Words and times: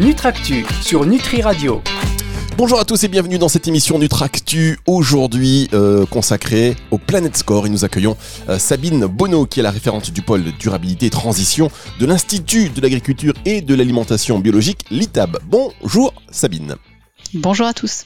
Nutractu 0.00 0.64
sur 0.80 1.04
Nutri 1.04 1.42
Radio. 1.42 1.82
Bonjour 2.56 2.80
à 2.80 2.86
tous 2.86 3.04
et 3.04 3.08
bienvenue 3.08 3.36
dans 3.36 3.50
cette 3.50 3.68
émission 3.68 3.98
Nutractu, 3.98 4.78
aujourd'hui 4.86 5.68
euh, 5.74 6.06
consacrée 6.06 6.74
au 6.90 6.96
Planet 6.96 7.36
Score. 7.36 7.66
Et 7.66 7.68
nous 7.68 7.84
accueillons 7.84 8.16
euh, 8.48 8.58
Sabine 8.58 9.04
Bonneau, 9.04 9.44
qui 9.44 9.60
est 9.60 9.62
la 9.62 9.70
référente 9.70 10.10
du 10.10 10.22
pôle 10.22 10.44
durabilité 10.58 11.04
et 11.04 11.10
transition 11.10 11.70
de 11.98 12.06
l'Institut 12.06 12.70
de 12.70 12.80
l'agriculture 12.80 13.34
et 13.44 13.60
de 13.60 13.74
l'alimentation 13.74 14.38
biologique, 14.38 14.86
l'ITAB. 14.90 15.38
Bonjour 15.44 16.14
Sabine. 16.30 16.76
Bonjour 17.34 17.66
à 17.66 17.74
tous. 17.74 18.04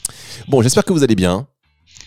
Bon, 0.48 0.62
j'espère 0.62 0.84
que 0.84 0.92
vous 0.92 1.04
allez 1.04 1.14
bien. 1.14 1.46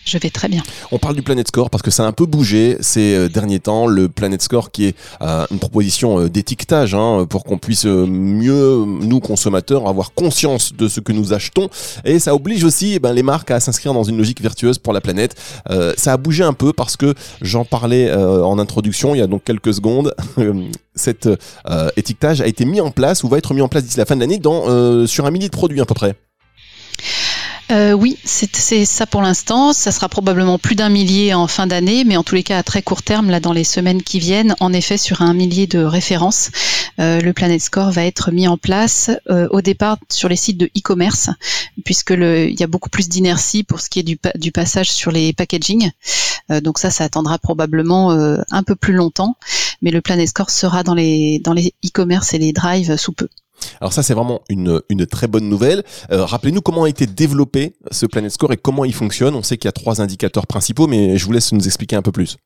Je 0.08 0.16
vais 0.16 0.30
très 0.30 0.48
bien. 0.48 0.62
On 0.90 0.98
parle 0.98 1.16
du 1.16 1.22
Planet 1.22 1.46
Score 1.46 1.68
parce 1.68 1.82
que 1.82 1.90
ça 1.90 2.04
a 2.04 2.06
un 2.06 2.12
peu 2.12 2.24
bougé 2.24 2.78
ces 2.80 3.14
euh, 3.14 3.28
derniers 3.28 3.60
temps. 3.60 3.86
Le 3.86 4.08
Planet 4.08 4.40
Score 4.40 4.70
qui 4.70 4.86
est 4.86 4.96
euh, 5.20 5.44
une 5.50 5.58
proposition 5.58 6.18
euh, 6.18 6.30
d'étiquetage 6.30 6.94
hein, 6.94 7.26
pour 7.28 7.44
qu'on 7.44 7.58
puisse 7.58 7.84
mieux, 7.84 8.84
nous 8.86 9.20
consommateurs, 9.20 9.86
avoir 9.86 10.14
conscience 10.14 10.72
de 10.72 10.88
ce 10.88 11.00
que 11.00 11.12
nous 11.12 11.34
achetons. 11.34 11.68
Et 12.06 12.18
ça 12.20 12.34
oblige 12.34 12.64
aussi 12.64 12.94
eh 12.94 12.98
ben, 13.00 13.12
les 13.12 13.22
marques 13.22 13.50
à 13.50 13.60
s'inscrire 13.60 13.92
dans 13.92 14.02
une 14.02 14.16
logique 14.16 14.40
vertueuse 14.40 14.78
pour 14.78 14.94
la 14.94 15.02
planète. 15.02 15.34
ça 15.98 16.14
a 16.14 16.16
bougé 16.16 16.42
un 16.42 16.54
peu 16.54 16.72
parce 16.72 16.96
que 16.96 17.14
j'en 17.42 17.66
parlais 17.66 18.12
en 18.12 18.58
introduction 18.58 19.14
il 19.14 19.18
y 19.18 19.22
a 19.22 19.26
donc 19.26 19.44
quelques 19.44 19.74
secondes. 19.74 20.14
Cet 20.94 21.28
étiquetage 21.96 22.40
a 22.40 22.46
été 22.46 22.64
mis 22.64 22.80
en 22.80 22.90
place 22.90 23.24
ou 23.24 23.28
va 23.28 23.38
être 23.38 23.52
mis 23.52 23.60
en 23.60 23.68
place 23.68 23.84
d'ici 23.84 23.98
la 23.98 24.06
fin 24.06 24.16
de 24.16 24.20
l'année 24.20 24.40
sur 25.06 25.26
un 25.26 25.30
millier 25.30 25.48
de 25.48 25.56
produits 25.56 25.80
à 25.80 25.84
peu 25.84 25.94
près. 25.94 26.14
Euh, 27.70 27.92
oui, 27.92 28.16
c'est 28.24 28.86
ça 28.86 29.06
pour 29.06 29.20
l'instant. 29.20 29.72
Ça 29.74 29.92
sera 29.92 30.08
probablement 30.08 30.58
plus 30.58 30.74
d'un 30.74 30.88
millier 30.88 31.34
en 31.34 31.46
fin 31.46 31.66
d'année, 31.66 32.04
mais 32.04 32.16
en 32.16 32.22
tous 32.22 32.34
les 32.34 32.42
cas 32.42 32.58
à 32.58 32.62
très 32.62 32.80
court 32.80 33.02
terme, 33.02 33.28
là 33.28 33.40
dans 33.40 33.52
les 33.52 33.64
semaines 33.64 34.02
qui 34.02 34.18
viennent, 34.18 34.54
en 34.60 34.72
effet 34.72 34.96
sur 34.96 35.20
un 35.20 35.34
millier 35.34 35.66
de 35.66 35.80
références, 35.80 36.50
euh, 36.98 37.20
le 37.20 37.32
Planet 37.34 37.60
Score 37.60 37.90
va 37.90 38.04
être 38.04 38.30
mis 38.30 38.48
en 38.48 38.56
place 38.56 39.10
euh, 39.28 39.48
au 39.50 39.60
départ 39.60 39.98
sur 40.08 40.30
les 40.30 40.36
sites 40.36 40.56
de 40.56 40.66
e-commerce, 40.76 41.28
puisque 41.84 42.10
il 42.10 42.58
y 42.58 42.62
a 42.62 42.66
beaucoup 42.66 42.88
plus 42.88 43.08
d'inertie 43.08 43.64
pour 43.64 43.80
ce 43.80 43.90
qui 43.90 44.00
est 44.00 44.04
du, 44.04 44.18
du 44.36 44.50
passage 44.50 44.90
sur 44.90 45.12
les 45.12 45.34
packaging. 45.34 45.90
donc 46.62 46.78
ça, 46.78 46.90
ça 46.90 47.04
attendra 47.04 47.38
probablement 47.38 48.10
un 48.10 48.62
peu 48.62 48.76
plus 48.76 48.94
longtemps, 48.94 49.36
mais 49.82 49.90
le 49.90 50.00
Planet 50.00 50.28
Score 50.28 50.50
sera 50.50 50.82
dans 50.82 50.94
les 50.94 51.40
dans 51.44 51.52
les 51.52 51.74
e-commerce 51.84 52.32
et 52.32 52.38
les 52.38 52.52
drives 52.52 52.96
sous 52.96 53.12
peu. 53.12 53.28
Alors 53.80 53.92
ça, 53.92 54.02
c'est 54.02 54.14
vraiment 54.14 54.42
une, 54.48 54.80
une 54.88 55.06
très 55.06 55.26
bonne 55.26 55.48
nouvelle. 55.48 55.84
Euh, 56.10 56.24
rappelez-nous 56.24 56.60
comment 56.60 56.84
a 56.84 56.88
été 56.88 57.06
développé 57.06 57.74
ce 57.90 58.06
Planet 58.06 58.30
Score 58.30 58.52
et 58.52 58.56
comment 58.56 58.84
il 58.84 58.94
fonctionne. 58.94 59.34
On 59.34 59.42
sait 59.42 59.56
qu'il 59.56 59.68
y 59.68 59.70
a 59.70 59.72
trois 59.72 60.00
indicateurs 60.00 60.46
principaux, 60.46 60.86
mais 60.86 61.16
je 61.16 61.24
vous 61.24 61.32
laisse 61.32 61.52
nous 61.52 61.66
expliquer 61.66 61.96
un 61.96 62.02
peu 62.02 62.12
plus. 62.12 62.36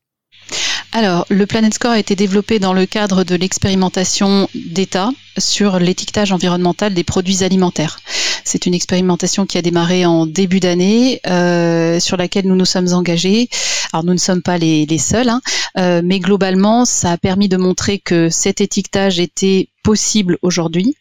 Alors, 0.95 1.25
le 1.29 1.47
Planet 1.47 1.73
Score 1.73 1.91
a 1.91 1.99
été 1.99 2.15
développé 2.15 2.59
dans 2.59 2.73
le 2.73 2.85
cadre 2.85 3.23
de 3.23 3.35
l'expérimentation 3.35 4.47
d'État 4.53 5.09
sur 5.39 5.79
l'étiquetage 5.79 6.31
environnemental 6.31 6.93
des 6.93 7.03
produits 7.03 7.43
alimentaires. 7.43 7.99
C'est 8.43 8.67
une 8.67 8.75
expérimentation 8.75 9.47
qui 9.47 9.57
a 9.57 9.63
démarré 9.63 10.05
en 10.05 10.27
début 10.27 10.59
d'année, 10.59 11.19
euh, 11.25 11.99
sur 11.99 12.15
laquelle 12.15 12.45
nous 12.45 12.55
nous 12.55 12.65
sommes 12.65 12.93
engagés. 12.93 13.49
Alors, 13.91 14.03
nous 14.03 14.13
ne 14.13 14.19
sommes 14.19 14.43
pas 14.43 14.59
les, 14.59 14.85
seuls, 14.99 15.29
hein, 15.29 15.41
euh, 15.79 16.01
mais 16.03 16.19
globalement, 16.19 16.85
ça 16.85 17.13
a 17.13 17.17
permis 17.17 17.49
de 17.49 17.57
montrer 17.57 17.97
que 17.97 18.29
cet 18.29 18.61
étiquetage 18.61 19.19
était 19.19 19.69
possible 19.83 20.37
aujourd'hui 20.41 20.95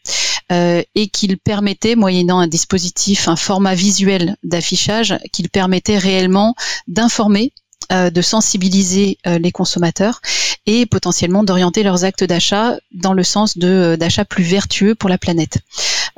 euh, 0.50 0.82
et 0.94 1.08
qu'il 1.08 1.38
permettait, 1.38 1.94
moyennant 1.94 2.38
un 2.38 2.48
dispositif, 2.48 3.28
un 3.28 3.36
format 3.36 3.74
visuel 3.74 4.36
d'affichage, 4.42 5.16
qu'il 5.32 5.48
permettait 5.48 5.96
réellement 5.96 6.54
d'informer 6.88 7.52
euh, 7.92 8.10
de 8.10 8.20
sensibiliser 8.20 9.18
euh, 9.26 9.38
les 9.38 9.52
consommateurs 9.52 10.20
et 10.66 10.84
potentiellement 10.84 11.42
d'orienter 11.42 11.82
leurs 11.82 12.04
actes 12.04 12.24
d'achat 12.24 12.76
dans 12.92 13.14
le 13.14 13.22
sens 13.22 13.56
de 13.56 13.96
d'achat 13.98 14.24
plus 14.24 14.44
vertueux 14.44 14.94
pour 14.94 15.08
la 15.08 15.18
planète. 15.18 15.58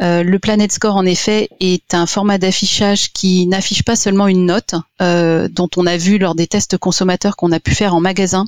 le 0.01 0.37
Planet 0.39 0.71
Score, 0.71 0.97
en 0.97 1.07
effet, 1.07 1.49
est 1.61 1.95
un 1.95 2.07
format 2.07 2.37
d'affichage 2.37 3.13
qui 3.13 3.47
n'affiche 3.47 3.85
pas 3.85 3.97
seulement 3.97 4.29
une 4.29 4.45
note, 4.45 4.75
dont 5.01 5.71
on 5.77 5.87
a 5.87 5.97
vu 5.97 6.19
lors 6.19 6.35
des 6.35 6.47
tests 6.47 6.77
consommateurs 6.77 7.37
qu'on 7.37 7.53
a 7.53 7.61
pu 7.61 7.75
faire 7.75 7.95
en 7.95 8.01
magasin, 8.01 8.45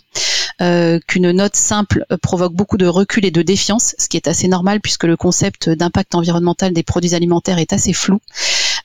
euh, 0.63 0.99
qu'une 1.07 1.33
note 1.33 1.55
simple 1.55 2.07
provoque 2.23 2.55
beaucoup 2.55 2.79
de 2.79 2.87
recul 2.87 3.27
et 3.27 3.31
de 3.31 3.43
défiance, 3.43 3.95
ce 3.99 4.09
qui 4.09 4.17
est 4.17 4.27
assez 4.27 4.49
normal 4.49 4.81
puisque 4.81 5.05
le 5.05 5.17
concept 5.17 5.69
d'impact 5.69 6.15
environnemental 6.15 6.73
des 6.73 6.83
produits 6.83 7.15
alimentaires 7.15 7.59
est 7.59 7.75
assez 7.75 7.93
flou. 7.93 8.21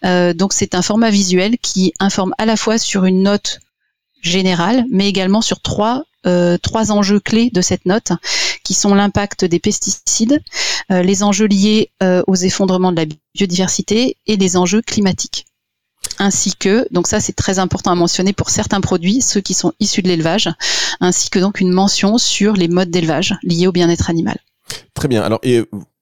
Euh, 0.03 0.33
donc 0.33 0.51
c'est 0.51 0.75
un 0.75 0.81
format 0.81 1.09
visuel 1.09 1.57
qui 1.59 1.93
informe 1.99 2.33
à 2.37 2.45
la 2.45 2.57
fois 2.57 2.77
sur 2.77 3.05
une 3.05 3.23
note 3.23 3.59
générale, 4.21 4.83
mais 4.91 5.07
également 5.07 5.41
sur 5.41 5.61
trois 5.61 6.03
euh, 6.27 6.57
trois 6.57 6.91
enjeux 6.91 7.19
clés 7.19 7.49
de 7.51 7.61
cette 7.61 7.85
note, 7.85 8.11
qui 8.63 8.73
sont 8.73 8.93
l'impact 8.93 9.45
des 9.45 9.59
pesticides, 9.59 10.39
les 10.89 11.23
enjeux 11.23 11.47
liés 11.47 11.89
aux 12.27 12.35
effondrements 12.35 12.91
de 12.91 12.97
la 12.97 13.05
biodiversité 13.33 14.17
et 14.27 14.35
les 14.35 14.57
enjeux 14.57 14.81
climatiques 14.81 15.45
ainsi 16.19 16.55
que, 16.55 16.87
donc 16.91 17.07
ça 17.07 17.19
c'est 17.19 17.33
très 17.33 17.59
important 17.59 17.91
à 17.91 17.95
mentionner 17.95 18.33
pour 18.33 18.49
certains 18.49 18.81
produits, 18.81 19.21
ceux 19.21 19.41
qui 19.41 19.53
sont 19.53 19.73
issus 19.79 20.01
de 20.01 20.07
l'élevage, 20.07 20.49
ainsi 20.99 21.29
que 21.29 21.39
donc 21.39 21.59
une 21.61 21.71
mention 21.71 22.17
sur 22.17 22.53
les 22.53 22.67
modes 22.67 22.89
d'élevage 22.89 23.35
liés 23.43 23.67
au 23.67 23.71
bien-être 23.71 24.09
animal. 24.09 24.37
Très 24.93 25.07
bien. 25.07 25.21
Alors, 25.21 25.39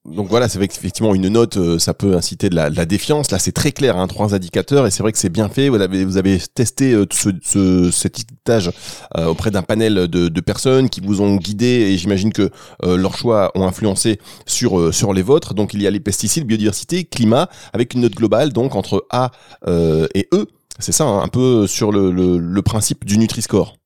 donc 0.06 0.28
voilà, 0.28 0.48
c'est 0.48 0.58
effectivement 0.58 1.14
une 1.14 1.28
note, 1.28 1.58
euh, 1.58 1.78
ça 1.78 1.92
peut 1.92 2.16
inciter 2.16 2.48
de 2.48 2.54
la, 2.54 2.70
défiance. 2.86 3.30
Là, 3.30 3.38
c'est 3.38 3.52
très 3.52 3.70
clair, 3.70 3.98
hein, 3.98 4.06
trois 4.06 4.34
indicateurs, 4.34 4.86
et 4.86 4.90
c'est 4.90 5.02
vrai 5.02 5.12
que 5.12 5.18
c'est 5.18 5.28
bien 5.28 5.50
fait. 5.50 5.68
Vous 5.68 5.80
avez, 5.80 6.06
vous 6.06 6.16
avez 6.16 6.38
testé 6.38 6.94
euh, 6.94 7.06
ce, 7.12 7.90
cet 7.90 8.18
étiquetage 8.18 8.70
euh, 9.18 9.26
auprès 9.26 9.50
d'un 9.50 9.60
panel 9.62 10.08
de, 10.08 10.40
personnes 10.40 10.88
qui 10.88 11.02
vous 11.02 11.20
ont 11.20 11.36
guidé, 11.36 11.66
et 11.66 11.98
j'imagine 11.98 12.32
que 12.32 12.50
leurs 12.82 13.14
choix 13.14 13.52
ont 13.54 13.66
influencé 13.66 14.18
sur 14.46 14.92
sur 14.92 15.12
les 15.12 15.20
vôtres. 15.20 15.52
Donc 15.52 15.74
il 15.74 15.82
y 15.82 15.86
a 15.86 15.90
les 15.90 16.00
pesticides, 16.00 16.46
biodiversité, 16.46 17.04
climat, 17.04 17.50
avec 17.74 17.92
une 17.92 18.00
note 18.00 18.14
globale 18.14 18.52
donc 18.54 18.74
entre 18.74 19.06
A 19.10 19.30
et 19.66 20.28
E. 20.32 20.46
C'est 20.78 20.92
ça, 20.92 21.04
hein, 21.04 21.22
un 21.22 21.28
peu 21.28 21.66
sur 21.66 21.92
le, 21.92 22.10
le, 22.10 22.38
le 22.38 22.62
principe 22.62 23.04
du 23.04 23.18
Nutri-Score. 23.18 23.76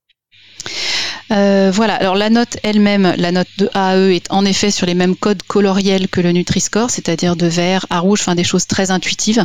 Euh, 1.31 1.71
voilà, 1.73 1.95
alors 1.95 2.15
la 2.15 2.31
note 2.31 2.57
elle-même, 2.62 3.15
la 3.17 3.33
note 3.33 3.49
de 3.59 3.69
A 3.75 3.91
à 3.91 3.97
E 3.97 4.12
est 4.12 4.27
en 4.31 4.45
effet 4.45 4.71
sur 4.71 4.87
les 4.87 4.95
mêmes 4.95 5.17
codes 5.17 5.43
coloriels 5.43 6.09
que 6.09 6.21
le 6.21 6.33
Nutri-Score, 6.33 6.91
c'est-à-dire 6.91 7.37
de 7.37 7.47
vert 7.47 7.87
à 7.91 8.01
rouge, 8.01 8.21
enfin 8.21 8.35
des 8.35 8.45
choses 8.45 8.67
très 8.67 8.91
intuitives. 8.91 9.45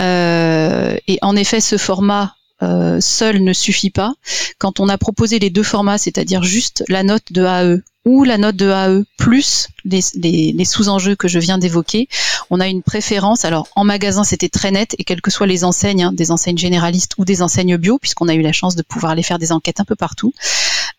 Euh, 0.00 0.96
et 1.06 1.18
en 1.22 1.36
effet, 1.36 1.60
ce 1.60 1.76
format 1.76 2.34
euh, 2.62 3.00
seul 3.00 3.42
ne 3.42 3.52
suffit 3.52 3.90
pas. 3.90 4.14
Quand 4.58 4.80
on 4.80 4.88
a 4.88 4.98
proposé 4.98 5.38
les 5.38 5.50
deux 5.50 5.62
formats, 5.62 5.98
c'est-à-dire 5.98 6.42
juste 6.42 6.84
la 6.88 7.02
note 7.02 7.32
de 7.32 7.44
A 7.44 7.58
à 7.58 7.64
E 7.64 7.82
ou 8.04 8.24
la 8.24 8.38
note 8.38 8.56
de 8.56 8.70
AE 8.70 9.04
plus 9.16 9.68
les, 9.84 10.64
sous-enjeux 10.64 11.16
que 11.16 11.28
je 11.28 11.38
viens 11.38 11.58
d'évoquer, 11.58 12.08
on 12.50 12.60
a 12.60 12.68
une 12.68 12.82
préférence. 12.82 13.44
Alors 13.44 13.68
en 13.76 13.84
magasin, 13.84 14.24
c'était 14.24 14.48
très 14.48 14.70
net 14.70 14.94
et 14.98 15.04
quelles 15.04 15.22
que 15.22 15.30
soient 15.30 15.46
les 15.46 15.64
enseignes, 15.64 16.04
hein, 16.04 16.12
des 16.12 16.30
enseignes 16.30 16.58
généralistes 16.58 17.12
ou 17.18 17.24
des 17.24 17.42
enseignes 17.42 17.76
bio, 17.76 17.98
puisqu'on 17.98 18.28
a 18.28 18.34
eu 18.34 18.42
la 18.42 18.52
chance 18.52 18.76
de 18.76 18.82
pouvoir 18.82 19.12
aller 19.12 19.22
faire 19.22 19.38
des 19.38 19.52
enquêtes 19.52 19.80
un 19.80 19.84
peu 19.84 19.96
partout, 19.96 20.34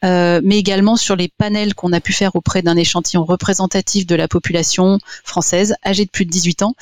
euh, 0.03 0.41
mais 0.43 0.57
également 0.57 0.95
sur 0.95 1.15
les 1.15 1.29
panels 1.29 1.73
qu'on 1.73 1.93
a 1.93 1.99
pu 1.99 2.13
faire 2.13 2.35
auprès 2.35 2.61
d'un 2.61 2.75
échantillon 2.75 3.23
représentatif 3.23 4.05
de 4.05 4.15
la 4.15 4.27
population 4.27 4.99
française 5.23 5.75
âgée 5.85 6.05
de 6.05 6.09
plus 6.09 6.25
de 6.25 6.31
18 6.31 6.63
ans. 6.63 6.75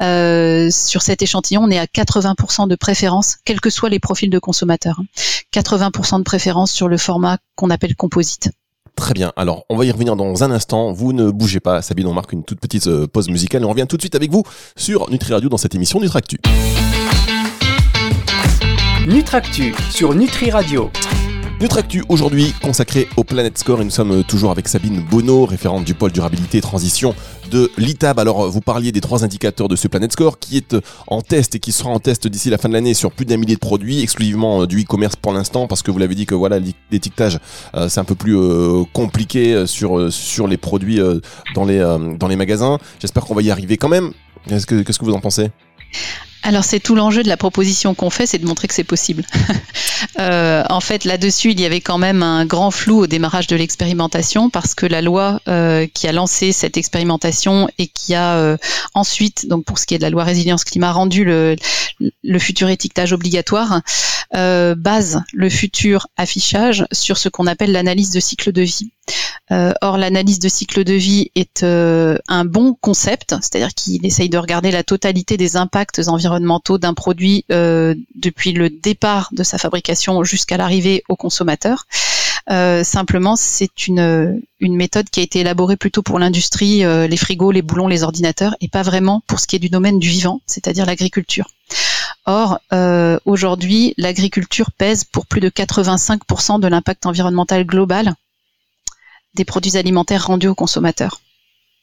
Euh, 0.00 0.70
sur 0.70 1.02
cet 1.02 1.22
échantillon, 1.22 1.62
on 1.64 1.70
est 1.70 1.78
à 1.78 1.86
80% 1.86 2.68
de 2.68 2.74
préférence, 2.76 3.36
quels 3.44 3.60
que 3.60 3.70
soient 3.70 3.90
les 3.90 3.98
profils 3.98 4.30
de 4.30 4.38
consommateurs. 4.38 5.00
80% 5.52 6.14
hein. 6.14 6.18
de 6.18 6.24
préférence 6.24 6.72
sur 6.72 6.88
le 6.88 6.96
format 6.96 7.38
qu'on 7.56 7.70
appelle 7.70 7.94
composite. 7.96 8.50
Très 8.96 9.14
bien. 9.14 9.32
Alors, 9.36 9.64
on 9.68 9.76
va 9.76 9.84
y 9.84 9.90
revenir 9.90 10.16
dans 10.16 10.44
un 10.44 10.50
instant. 10.50 10.92
Vous 10.92 11.12
ne 11.12 11.30
bougez 11.30 11.60
pas, 11.60 11.82
Sabine. 11.82 12.06
On 12.06 12.12
marque 12.12 12.32
une 12.32 12.44
toute 12.44 12.60
petite 12.60 12.86
euh, 12.86 13.06
pause 13.06 13.28
musicale 13.28 13.62
et 13.62 13.64
on 13.64 13.70
revient 13.70 13.86
tout 13.88 13.96
de 13.96 14.02
suite 14.02 14.14
avec 14.14 14.30
vous 14.30 14.44
sur 14.76 15.10
Nutri 15.10 15.32
Radio 15.32 15.48
dans 15.48 15.56
cette 15.56 15.74
émission 15.74 16.00
Nutractu. 16.00 16.38
Nutractu 19.06 19.74
sur 19.90 20.14
Nutri 20.14 20.50
Radio. 20.50 20.90
Nutractu 21.62 22.02
aujourd'hui 22.08 22.52
consacré 22.60 23.06
au 23.16 23.22
Planet 23.22 23.56
Score 23.56 23.80
et 23.80 23.84
nous 23.84 23.90
sommes 23.90 24.24
toujours 24.24 24.50
avec 24.50 24.66
Sabine 24.66 25.00
Bonneau, 25.08 25.46
référente 25.46 25.84
du 25.84 25.94
pôle 25.94 26.10
durabilité 26.10 26.58
et 26.58 26.60
transition 26.60 27.14
de 27.52 27.70
l'ITAB. 27.78 28.18
Alors 28.18 28.50
vous 28.50 28.60
parliez 28.60 28.90
des 28.90 29.00
trois 29.00 29.22
indicateurs 29.22 29.68
de 29.68 29.76
ce 29.76 29.86
Planet 29.86 30.10
Score 30.10 30.40
qui 30.40 30.56
est 30.56 30.74
en 31.06 31.22
test 31.22 31.54
et 31.54 31.60
qui 31.60 31.70
sera 31.70 31.90
en 31.90 32.00
test 32.00 32.26
d'ici 32.26 32.50
la 32.50 32.58
fin 32.58 32.68
de 32.68 32.74
l'année 32.74 32.94
sur 32.94 33.12
plus 33.12 33.26
d'un 33.26 33.36
millier 33.36 33.54
de 33.54 33.60
produits, 33.60 34.02
exclusivement 34.02 34.62
euh, 34.62 34.66
du 34.66 34.82
e-commerce 34.82 35.14
pour 35.14 35.32
l'instant 35.32 35.68
parce 35.68 35.82
que 35.82 35.92
vous 35.92 35.98
l'avez 35.98 36.16
dit 36.16 36.26
que 36.26 36.34
voilà 36.34 36.58
l'étiquetage 36.90 37.38
euh, 37.76 37.88
c'est 37.88 38.00
un 38.00 38.04
peu 38.04 38.16
plus 38.16 38.36
euh, 38.36 38.82
compliqué 38.92 39.64
sur 39.68 40.12
sur 40.12 40.48
les 40.48 40.56
produits 40.56 40.98
dans 41.54 41.64
les 41.64 41.78
dans 42.18 42.26
les 42.26 42.36
magasins. 42.36 42.78
J'espère 42.98 43.24
qu'on 43.24 43.36
va 43.36 43.42
y 43.42 43.52
arriver 43.52 43.76
quand 43.76 43.88
même. 43.88 44.10
Qu'est-ce 44.48 44.66
que 44.66 44.82
qu'est-ce 44.82 44.98
que 44.98 45.04
vous 45.04 45.14
en 45.14 45.20
pensez? 45.20 45.52
Alors 46.42 46.64
c'est 46.64 46.80
tout 46.80 46.94
l'enjeu 46.94 47.22
de 47.22 47.28
la 47.28 47.36
proposition 47.36 47.94
qu'on 47.94 48.10
fait, 48.10 48.26
c'est 48.26 48.38
de 48.38 48.46
montrer 48.46 48.68
que 48.68 48.74
c'est 48.74 48.84
possible. 48.84 49.24
euh, 50.18 50.64
en 50.68 50.80
fait, 50.80 51.04
là-dessus, 51.04 51.52
il 51.52 51.60
y 51.60 51.64
avait 51.64 51.80
quand 51.80 51.98
même 51.98 52.22
un 52.22 52.44
grand 52.44 52.70
flou 52.70 52.98
au 52.98 53.06
démarrage 53.06 53.46
de 53.46 53.56
l'expérimentation 53.56 54.50
parce 54.50 54.74
que 54.74 54.86
la 54.86 55.02
loi 55.02 55.40
euh, 55.48 55.86
qui 55.92 56.08
a 56.08 56.12
lancé 56.12 56.52
cette 56.52 56.76
expérimentation 56.76 57.68
et 57.78 57.86
qui 57.86 58.14
a 58.14 58.34
euh, 58.36 58.56
ensuite, 58.94 59.46
donc 59.48 59.64
pour 59.64 59.78
ce 59.78 59.86
qui 59.86 59.94
est 59.94 59.98
de 59.98 60.02
la 60.02 60.10
loi 60.10 60.24
résilience 60.24 60.64
climat, 60.64 60.92
rendu 60.92 61.24
le, 61.24 61.56
futur 62.38 62.68
étiquetage 62.68 63.12
obligatoire, 63.12 63.82
base 64.32 65.22
le 65.32 65.48
futur 65.48 66.08
affichage 66.16 66.86
sur 66.90 67.18
ce 67.18 67.28
qu'on 67.28 67.46
appelle 67.46 67.70
l'analyse 67.70 68.10
de 68.10 68.20
cycle 68.20 68.50
de 68.50 68.62
vie. 68.62 68.90
Euh, 69.50 69.72
or, 69.82 69.98
l'analyse 69.98 70.38
de 70.38 70.48
cycle 70.48 70.84
de 70.84 70.94
vie 70.94 71.30
est 71.34 71.62
euh, 71.62 72.16
un 72.28 72.44
bon 72.44 72.74
concept, 72.80 73.34
c'est-à-dire 73.40 73.74
qu'il 73.74 74.04
essaye 74.06 74.28
de 74.28 74.38
regarder 74.38 74.70
la 74.70 74.82
totalité 74.82 75.36
des 75.36 75.56
impacts 75.56 76.00
environnementaux 76.06 76.78
d'un 76.78 76.94
produit 76.94 77.44
euh, 77.50 77.94
depuis 78.14 78.52
le 78.52 78.70
départ 78.70 79.28
de 79.32 79.42
sa 79.42 79.58
fabrication 79.58 80.24
jusqu'à 80.24 80.56
l'arrivée 80.56 81.02
au 81.08 81.16
consommateur. 81.16 81.86
simplement, 82.48 83.36
c'est 83.36 83.86
une, 83.86 84.40
une 84.60 84.76
méthode 84.76 85.10
qui 85.10 85.20
a 85.20 85.22
été 85.22 85.40
élaborée 85.40 85.76
plutôt 85.76 86.02
pour 86.02 86.18
l'industrie, 86.18 86.82
les 86.82 87.16
frigos, 87.16 87.52
les 87.52 87.62
boulons, 87.62 87.88
les 87.88 88.02
ordinateurs, 88.02 88.56
et 88.60 88.68
pas 88.68 88.82
vraiment 88.82 89.22
pour 89.26 89.38
ce 89.38 89.46
qui 89.46 89.56
est 89.56 89.60
du 89.60 89.68
domaine 89.68 89.98
du 89.98 90.08
vivant, 90.08 90.40
c'est-à-dire 90.46 90.86
l'agriculture. 90.86 91.48
Or, 92.26 92.58
aujourd'hui, 93.24 93.94
l'agriculture 93.96 94.70
pèse 94.72 95.04
pour 95.04 95.26
plus 95.26 95.40
de 95.40 95.48
85% 95.48 96.60
de 96.60 96.68
l'impact 96.68 97.06
environnemental 97.06 97.64
global 97.64 98.14
des 99.34 99.44
produits 99.44 99.76
alimentaires 99.76 100.26
rendus 100.26 100.48
aux 100.48 100.54
consommateurs 100.54 101.20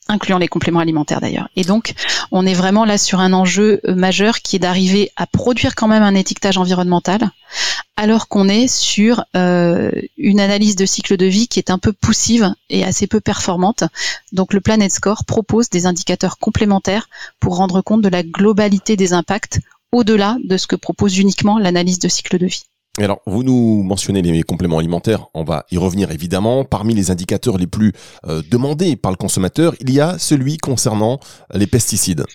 incluant 0.10 0.40
les 0.40 0.48
compléments 0.48 0.80
alimentaires 0.80 1.22
d'ailleurs. 1.22 1.50
Et 1.56 1.64
donc, 1.64 1.94
on 2.32 2.46
est 2.46 2.54
vraiment 2.54 2.84
là 2.84 2.98
sur 2.98 3.20
un 3.20 3.32
enjeu 3.32 3.80
euh, 3.86 3.96
majeur 3.96 4.42
qui 4.42 4.56
est 4.56 4.60
d'arriver 4.60 5.12
à 5.16 5.28
produire 5.28 5.76
quand 5.76 5.88
même 5.88 6.04
un 6.04 6.16
étiquetage 6.16 6.58
environnemental, 6.58 7.30
alors 7.96 8.28
qu'on 8.28 8.50
est 8.50 8.68
sur 8.68 9.24
euh, 9.36 9.92
une 10.18 10.40
analyse 10.40 10.76
de 10.76 10.86
cycle 10.86 11.16
de 11.16 11.28
vie 11.28 11.48
qui 11.48 11.60
est 11.60 11.70
un 11.70 11.78
peu 11.78 11.94
poussive 11.94 12.54
et 12.70 12.84
assez 12.84 13.08
peu 13.08 13.22
performante. 13.22 13.84
Donc, 14.32 14.54
le 14.54 14.62
Planet 14.62 14.92
Score 14.92 15.24
propose 15.26 15.70
des 15.70 15.86
indicateurs 15.86 16.40
complémentaires 16.40 17.08
pour 17.40 17.56
rendre 17.56 17.82
compte 17.82 18.02
de 18.02 18.10
la 18.10 18.24
globalité 18.24 18.98
des 18.98 19.14
impacts 19.14 19.60
au-delà 19.92 20.38
de 20.44 20.58
ce 20.58 20.68
que 20.68 20.76
propose 20.76 21.18
uniquement 21.18 21.58
l'analyse 21.58 22.00
de 22.00 22.10
cycle 22.10 22.38
de 22.38 22.48
vie 22.48 22.64
alors, 23.04 23.22
vous 23.26 23.44
nous 23.44 23.84
mentionnez 23.84 24.22
les 24.22 24.44
compléments 24.44 24.80
alimentaires, 24.80 25.28
on 25.34 25.44
va 25.44 25.66
y 25.72 25.78
revenir 25.78 26.12
évidemment. 26.12 26.66
Parmi 26.66 26.94
les 26.94 27.12
indicateurs 27.12 27.58
les 27.58 27.68
plus 27.68 27.94
euh, 28.28 28.42
demandés 28.50 28.96
par 28.96 29.12
le 29.12 29.18
consommateur, 29.18 29.74
il 29.80 29.92
y 29.92 30.02
a 30.02 30.18
celui 30.20 30.58
concernant 30.58 31.20
les 31.54 31.68
pesticides. 31.68 32.26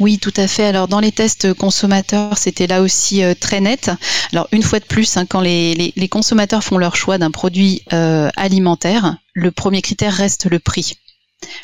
Oui, 0.00 0.18
tout 0.18 0.32
à 0.36 0.48
fait. 0.48 0.64
Alors 0.64 0.88
dans 0.88 1.00
les 1.00 1.12
tests 1.12 1.54
consommateurs, 1.54 2.36
c'était 2.36 2.66
là 2.66 2.82
aussi 2.82 3.22
euh, 3.22 3.34
très 3.38 3.60
net. 3.60 3.90
Alors 4.32 4.48
une 4.52 4.62
fois 4.62 4.80
de 4.80 4.84
plus, 4.84 5.16
hein, 5.16 5.24
quand 5.24 5.40
les, 5.40 5.92
consommateurs 6.10 6.64
font 6.64 6.78
leur 6.78 6.96
choix 6.96 7.16
d'un 7.16 7.30
produit 7.30 7.82
euh, 7.92 8.28
alimentaire, 8.36 9.16
le 9.32 9.50
premier 9.52 9.82
critère 9.82 10.12
reste 10.12 10.50
le 10.50 10.58
prix. 10.58 10.98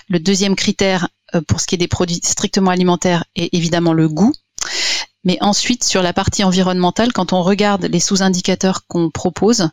Le 0.08 0.20
deuxième 0.20 0.56
critère 0.56 1.08
pour 1.46 1.60
ce 1.60 1.66
qui 1.66 1.74
est 1.74 1.78
des 1.78 1.88
produits 1.88 2.20
strictement 2.22 2.70
alimentaires 2.70 3.24
est 3.36 3.52
évidemment 3.52 3.92
le 3.92 4.08
goût. 4.08 4.32
Mais 5.24 5.36
ensuite, 5.40 5.84
sur 5.84 6.02
la 6.02 6.12
partie 6.12 6.44
environnementale, 6.44 7.12
quand 7.12 7.32
on 7.32 7.42
regarde 7.42 7.84
les 7.84 8.00
sous-indicateurs 8.00 8.86
qu'on 8.86 9.10
propose, 9.10 9.68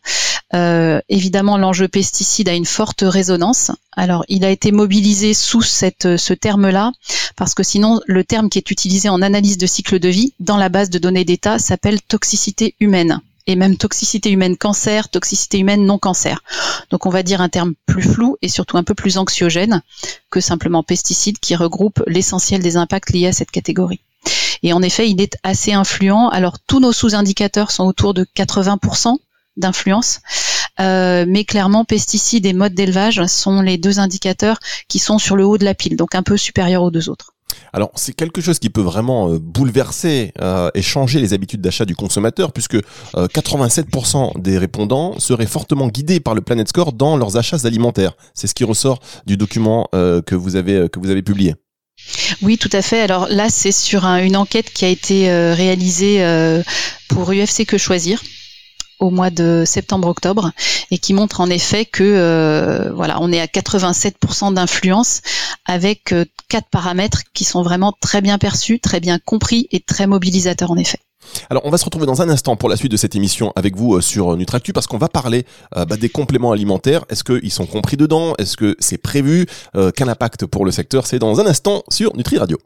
euh, 0.53 0.99
évidemment, 1.07 1.57
l'enjeu 1.57 1.88
pesticide 1.88 2.49
a 2.49 2.53
une 2.53 2.65
forte 2.65 3.03
résonance. 3.05 3.71
Alors, 3.95 4.25
il 4.27 4.44
a 4.44 4.49
été 4.49 4.71
mobilisé 4.71 5.33
sous 5.33 5.61
cette, 5.61 6.17
ce 6.17 6.33
terme-là, 6.33 6.91
parce 7.35 7.53
que 7.53 7.63
sinon, 7.63 8.01
le 8.07 8.23
terme 8.23 8.49
qui 8.49 8.57
est 8.57 8.71
utilisé 8.71 9.07
en 9.07 9.21
analyse 9.21 9.57
de 9.57 9.67
cycle 9.67 9.99
de 9.99 10.09
vie 10.09 10.33
dans 10.39 10.57
la 10.57 10.69
base 10.69 10.89
de 10.89 10.99
données 10.99 11.25
d'État 11.25 11.59
s'appelle 11.59 12.01
toxicité 12.01 12.75
humaine 12.79 13.21
et 13.47 13.55
même 13.55 13.77
toxicité 13.77 14.29
humaine 14.29 14.57
cancer, 14.57 15.09
toxicité 15.09 15.57
humaine 15.59 15.85
non 15.85 15.97
cancer. 15.97 16.44
Donc 16.91 17.05
on 17.05 17.09
va 17.09 17.23
dire 17.23 17.41
un 17.41 17.49
terme 17.49 17.73
plus 17.85 18.03
flou 18.03 18.38
et 18.41 18.49
surtout 18.49 18.77
un 18.77 18.83
peu 18.83 18.94
plus 18.94 19.17
anxiogène 19.17 19.81
que 20.29 20.41
simplement 20.41 20.83
pesticide 20.83 21.39
qui 21.39 21.55
regroupe 21.55 22.03
l'essentiel 22.07 22.61
des 22.61 22.75
impacts 22.75 23.11
liés 23.11 23.27
à 23.27 23.33
cette 23.33 23.51
catégorie. 23.51 24.01
Et 24.63 24.74
en 24.74 24.81
effet, 24.81 25.09
il 25.09 25.21
est 25.21 25.38
assez 25.44 25.74
influent. 25.74 26.30
Alors 26.30 26.57
tous 26.59 26.80
nos 26.80 26.92
sous-indicateurs 26.92 27.71
sont 27.71 27.86
autour 27.86 28.13
de 28.13 28.25
80% 28.36 29.18
d'influence. 29.57 30.21
Euh, 30.80 31.25
mais 31.27 31.44
clairement, 31.44 31.86
pesticides 31.86 32.45
et 32.45 32.54
modes 32.54 32.74
d'élevage 32.74 33.25
sont 33.25 33.62
les 33.62 33.77
deux 33.77 34.00
indicateurs 34.00 34.59
qui 34.88 35.00
sont 35.00 35.18
sur 35.18 35.36
le 35.36 35.45
haut 35.45 35.57
de 35.57 35.65
la 35.65 35.74
pile, 35.74 35.95
donc 35.95 36.15
un 36.15 36.24
peu 36.24 36.38
supérieurs 36.38 36.83
aux 36.83 36.92
deux 36.92 37.09
autres. 37.09 37.33
Alors 37.74 37.92
c'est 37.95 38.13
quelque 38.13 38.39
chose 38.39 38.59
qui 38.59 38.69
peut 38.69 38.81
vraiment 38.81 39.30
euh, 39.30 39.39
bouleverser 39.39 40.31
euh, 40.42 40.69
et 40.74 40.81
changer 40.81 41.19
les 41.19 41.33
habitudes 41.33 41.62
d'achat 41.62 41.86
du 41.86 41.95
consommateur 41.95 42.51
puisque 42.51 42.77
87% 43.15 44.39
des 44.39 44.57
répondants 44.57 45.18
seraient 45.19 45.48
fortement 45.48 45.88
guidés 45.88 46.19
par 46.19 46.36
le 46.36 46.42
Planet 46.42 46.68
Score 46.68 46.94
dans 46.94 47.18
leurs 47.18 47.38
achats 47.38 47.65
alimentaires. 47.65 48.13
C'est 48.33 48.48
ce 48.48 48.54
qui 48.54 48.63
ressort 48.63 49.00
du 49.25 49.38
document 49.38 49.89
que 49.92 50.36
vous 50.36 50.56
avez 50.56 50.88
que 50.89 51.00
vous 51.00 51.09
avez 51.09 51.24
publié. 51.24 51.56
Oui, 52.41 52.57
tout 52.57 52.69
à 52.74 52.81
fait. 52.81 53.01
Alors 53.01 53.27
là, 53.29 53.50
c'est 53.50 53.71
sur 53.71 54.06
une 54.06 54.35
enquête 54.35 54.71
qui 54.71 54.85
a 54.85 54.89
été 54.89 55.29
euh, 55.29 55.53
réalisée 55.53 56.24
euh, 56.24 56.63
pour 57.07 57.31
UFC 57.31 57.65
Que 57.65 57.77
Choisir 57.77 58.21
au 59.00 59.12
mois 59.12 59.29
de 59.29 59.63
septembre-octobre 59.63 60.51
et 60.89 60.97
qui 60.97 61.13
montre 61.13 61.39
en 61.39 61.51
effet 61.51 61.85
que 61.85 62.03
euh, 62.03 62.91
voilà, 62.94 63.21
on 63.21 63.31
est 63.31 63.39
à 63.39 63.45
87% 63.45 64.56
d'influence 64.56 65.21
avec 65.65 66.15
quatre 66.50 66.69
paramètres 66.69 67.21
qui 67.33 67.44
sont 67.44 67.62
vraiment 67.62 67.94
très 68.01 68.21
bien 68.21 68.39
perçus, 68.39 68.80
très 68.80 69.00
bien 69.00 69.19
compris 69.19 69.68
et 69.71 69.81
très 69.81 70.07
mobilisateurs 70.07 70.71
en 70.71 70.77
effet. 70.77 71.00
Alors 71.50 71.65
on 71.65 71.69
va 71.69 71.77
se 71.77 71.85
retrouver 71.85 72.06
dans 72.06 72.21
un 72.21 72.29
instant 72.29 72.56
pour 72.56 72.69
la 72.69 72.75
suite 72.75 72.91
de 72.91 72.97
cette 72.97 73.15
émission 73.15 73.51
avec 73.56 73.75
vous 73.75 73.95
euh, 73.95 74.01
sur 74.01 74.33
euh, 74.33 74.38
Nutractu 74.38 74.74
parce 74.74 74.88
qu'on 74.88 74.97
va 74.97 75.09
parler 75.09 75.45
euh, 75.75 75.85
bah, 75.85 75.97
des 75.97 76.09
compléments 76.09 76.51
alimentaires. 76.51 77.06
Est-ce 77.09 77.24
qu'ils 77.24 77.51
sont 77.51 77.65
compris 77.65 77.97
dedans? 77.97 78.33
Est-ce 78.38 78.57
que 78.57 78.75
c'est 78.79 78.97
prévu? 78.97 79.45
Quel 79.95 80.09
impact 80.09 80.45
pour 80.45 80.65
le 80.65 80.71
secteur? 80.71 81.06
C'est 81.06 81.19
dans 81.19 81.39
un 81.39 81.45
instant 81.45 81.83
sur 81.89 82.15
Nutri 82.15 82.38
Radio. 82.38 82.57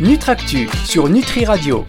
Nutractu 0.00 0.68
sur 0.84 1.08
Nutri 1.08 1.44
Radio 1.44 1.84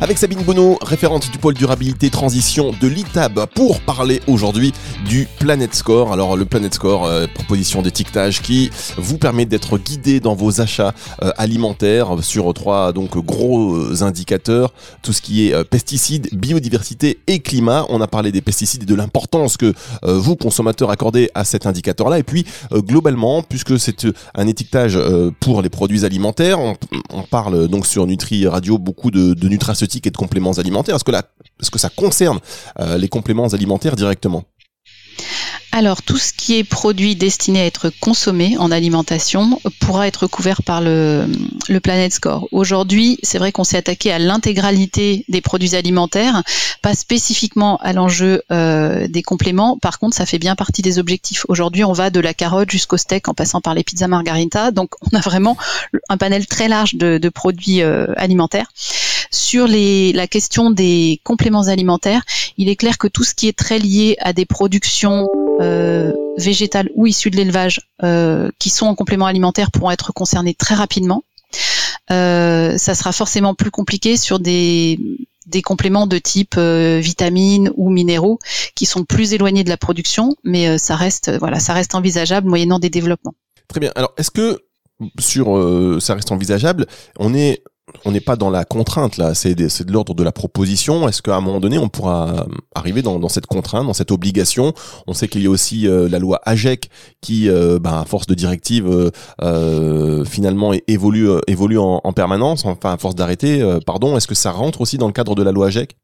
avec 0.00 0.18
Sabine 0.18 0.42
Bonneau, 0.42 0.78
référente 0.82 1.30
du 1.30 1.38
pôle 1.38 1.54
durabilité 1.54 2.10
transition 2.10 2.74
de 2.80 2.88
l'ITAB, 2.88 3.46
pour 3.54 3.80
parler 3.80 4.20
aujourd'hui 4.26 4.72
du 5.06 5.26
Planet 5.38 5.74
Score. 5.74 6.12
Alors 6.12 6.36
le 6.36 6.44
Planet 6.44 6.74
Score, 6.74 7.06
euh, 7.06 7.26
proposition 7.32 7.82
d'étiquetage 7.82 8.42
qui 8.42 8.70
vous 8.96 9.18
permet 9.18 9.46
d'être 9.46 9.78
guidé 9.78 10.20
dans 10.20 10.34
vos 10.34 10.60
achats 10.60 10.94
euh, 11.22 11.30
alimentaires 11.36 12.22
sur 12.22 12.52
trois 12.54 12.92
donc 12.92 13.16
gros 13.16 13.74
euh, 13.74 14.02
indicateurs, 14.02 14.72
tout 15.02 15.12
ce 15.12 15.22
qui 15.22 15.48
est 15.48 15.64
pesticides, 15.64 16.28
biodiversité 16.32 17.20
et 17.26 17.40
climat. 17.40 17.86
On 17.88 18.00
a 18.00 18.06
parlé 18.06 18.32
des 18.32 18.42
pesticides 18.42 18.82
et 18.82 18.86
de 18.86 18.94
l'importance 18.94 19.56
que 19.56 19.74
vous 20.02 20.36
consommateurs 20.36 20.90
accordez 20.90 21.30
à 21.34 21.44
cet 21.44 21.66
indicateur-là. 21.66 22.18
Et 22.18 22.22
puis 22.22 22.44
globalement, 22.72 23.42
puisque 23.42 23.78
c'est 23.78 24.06
un 24.34 24.46
étiquetage 24.46 24.98
pour 25.40 25.62
les 25.62 25.68
produits 25.68 26.04
alimentaires, 26.04 26.58
on, 26.60 26.76
parle 27.30 27.68
donc 27.68 27.86
sur 27.86 28.06
Nutri 28.06 28.46
Radio 28.46 28.78
beaucoup 28.78 29.10
de, 29.10 29.34
de 29.34 29.48
et 29.84 30.10
de 30.10 30.16
compléments 30.16 30.52
alimentaires. 30.52 30.96
Est-ce 30.96 31.04
que, 31.04 31.12
est-ce 31.12 31.70
que 31.70 31.78
ça 31.78 31.90
concerne 31.90 32.40
euh, 32.80 32.98
les 32.98 33.08
compléments 33.08 33.48
alimentaires 33.48 33.96
directement? 33.96 34.44
Alors, 35.76 36.02
tout 36.02 36.18
ce 36.18 36.32
qui 36.32 36.54
est 36.54 36.62
produit 36.62 37.16
destiné 37.16 37.60
à 37.60 37.66
être 37.66 37.90
consommé 38.00 38.56
en 38.58 38.70
alimentation 38.70 39.58
pourra 39.80 40.06
être 40.06 40.28
couvert 40.28 40.62
par 40.62 40.80
le, 40.80 41.26
Planet 41.82 42.12
Score. 42.12 42.46
Aujourd'hui, 42.52 43.18
c'est 43.24 43.38
vrai 43.38 43.50
qu'on 43.50 43.64
s'est 43.64 43.78
attaqué 43.78 44.12
à 44.12 44.20
l'intégralité 44.20 45.24
des 45.28 45.40
produits 45.40 45.74
alimentaires, 45.74 46.44
pas 46.80 46.94
spécifiquement 46.94 47.78
à 47.78 47.92
l'enjeu 47.92 48.42
euh, 48.52 49.08
des 49.08 49.24
compléments. 49.24 49.76
Par 49.76 49.98
contre, 49.98 50.16
ça 50.16 50.26
fait 50.26 50.38
bien 50.38 50.54
partie 50.54 50.80
des 50.80 51.00
objectifs. 51.00 51.44
Aujourd'hui, 51.48 51.82
on 51.82 51.92
va 51.92 52.10
de 52.10 52.20
la 52.20 52.34
carotte 52.34 52.70
jusqu'au 52.70 52.96
steak 52.96 53.26
en 53.26 53.34
passant 53.34 53.60
par 53.60 53.74
les 53.74 53.82
pizzas 53.82 54.06
margarita. 54.06 54.70
Donc, 54.70 54.90
on 55.10 55.16
a 55.16 55.20
vraiment 55.20 55.56
un 56.08 56.16
panel 56.16 56.46
très 56.46 56.68
large 56.68 56.94
de, 56.94 57.18
de 57.18 57.28
produits 57.28 57.82
euh, 57.82 58.06
alimentaires. 58.16 58.68
Sur 59.30 59.66
les, 59.66 60.12
la 60.12 60.26
question 60.26 60.70
des 60.70 61.20
compléments 61.24 61.68
alimentaires, 61.68 62.22
il 62.56 62.68
est 62.68 62.76
clair 62.76 62.98
que 62.98 63.08
tout 63.08 63.24
ce 63.24 63.34
qui 63.34 63.48
est 63.48 63.56
très 63.56 63.78
lié 63.78 64.16
à 64.20 64.32
des 64.32 64.44
productions 64.46 65.28
euh, 65.60 66.12
végétales 66.36 66.90
ou 66.96 67.06
issues 67.06 67.30
de 67.30 67.36
l'élevage 67.36 67.80
euh, 68.02 68.50
qui 68.58 68.70
sont 68.70 68.86
en 68.86 68.96
complément 68.96 69.26
alimentaire 69.26 69.70
pourront 69.70 69.92
être 69.92 70.12
concernés 70.12 70.54
très 70.54 70.74
rapidement. 70.74 71.22
Euh, 72.10 72.76
ça 72.76 72.94
sera 72.96 73.12
forcément 73.12 73.54
plus 73.54 73.70
compliqué 73.70 74.16
sur 74.16 74.40
des, 74.40 74.98
des 75.46 75.62
compléments 75.62 76.08
de 76.08 76.18
type 76.18 76.58
vitamines 76.58 77.70
ou 77.76 77.90
minéraux 77.90 78.40
qui 78.74 78.84
sont 78.84 79.04
plus 79.04 79.32
éloignés 79.32 79.62
de 79.62 79.68
la 79.68 79.76
production, 79.76 80.34
mais 80.42 80.76
ça 80.76 80.96
reste 80.96 81.30
voilà, 81.38 81.60
ça 81.60 81.72
reste 81.72 81.94
envisageable 81.94 82.48
moyennant 82.48 82.80
des 82.80 82.90
développements. 82.90 83.34
Très 83.68 83.78
bien. 83.78 83.92
Alors, 83.94 84.12
est-ce 84.18 84.32
que 84.32 84.64
sur 85.20 85.98
ça 86.00 86.14
reste 86.14 86.32
envisageable 86.32 86.86
On 87.18 87.32
est 87.32 87.62
on 88.04 88.12
n'est 88.12 88.20
pas 88.20 88.36
dans 88.36 88.50
la 88.50 88.64
contrainte 88.64 89.16
là, 89.16 89.34
c'est 89.34 89.54
de, 89.54 89.92
l'ordre 89.92 90.14
de 90.14 90.22
la 90.22 90.32
proposition. 90.32 91.08
Est-ce 91.08 91.22
qu'à 91.22 91.36
un 91.36 91.40
moment 91.40 91.60
donné, 91.60 91.78
on 91.78 91.88
pourra 91.88 92.46
arriver 92.74 93.02
dans, 93.02 93.28
cette 93.28 93.46
contrainte, 93.46 93.86
dans 93.86 93.92
cette 93.92 94.10
obligation? 94.10 94.72
On 95.06 95.12
sait 95.12 95.28
qu'il 95.28 95.42
y 95.42 95.46
a 95.46 95.50
aussi 95.50 95.86
euh, 95.86 96.08
la 96.08 96.18
loi 96.18 96.40
AGEC 96.44 96.90
qui, 97.20 97.48
euh, 97.48 97.78
bah, 97.78 98.00
à 98.00 98.04
force 98.04 98.26
de 98.26 98.34
directive, 98.34 99.12
euh, 99.42 100.24
finalement 100.24 100.72
évolue, 100.88 101.28
évolue 101.46 101.78
en, 101.78 102.00
en, 102.02 102.12
permanence. 102.12 102.64
Enfin, 102.64 102.92
à 102.92 102.96
force 102.96 103.14
d'arrêter, 103.14 103.62
pardon. 103.86 104.16
Est-ce 104.16 104.26
que 104.26 104.34
ça 104.34 104.50
rentre 104.50 104.80
aussi 104.80 104.98
dans 104.98 105.06
le 105.06 105.12
cadre 105.12 105.34
de 105.34 105.42
la 105.42 105.52
loi 105.52 105.68
AGEC 105.68 105.96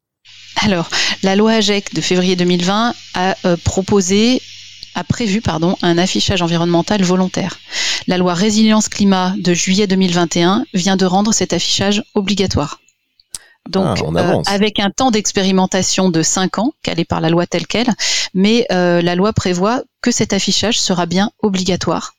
alors, 0.63 0.89
la 1.23 1.35
loi 1.35 1.53
AGEC 1.53 1.93
de 1.95 2.01
février 2.01 2.35
2020 2.35 2.93
a 3.15 3.35
proposé 3.63 4.41
a 4.95 5.03
prévu 5.03 5.41
pardon, 5.41 5.77
un 5.81 5.97
affichage 5.97 6.41
environnemental 6.41 7.01
volontaire. 7.03 7.59
La 8.07 8.17
loi 8.17 8.33
Résilience 8.33 8.89
Climat 8.89 9.33
de 9.37 9.53
juillet 9.53 9.87
2021 9.87 10.65
vient 10.73 10.97
de 10.97 11.05
rendre 11.05 11.33
cet 11.33 11.53
affichage 11.53 12.03
obligatoire. 12.15 12.79
Donc, 13.69 13.99
ah, 14.17 14.41
avec 14.47 14.79
un 14.79 14.89
temps 14.89 15.11
d'expérimentation 15.11 16.09
de 16.09 16.23
5 16.23 16.57
ans, 16.57 16.73
calé 16.81 17.05
par 17.05 17.21
la 17.21 17.29
loi 17.29 17.45
telle 17.45 17.67
qu'elle, 17.67 17.93
mais 18.33 18.65
la 18.71 19.15
loi 19.15 19.33
prévoit 19.33 19.83
que 20.01 20.09
cet 20.09 20.33
affichage 20.33 20.79
sera 20.79 21.05
bien 21.05 21.29
obligatoire. 21.43 22.15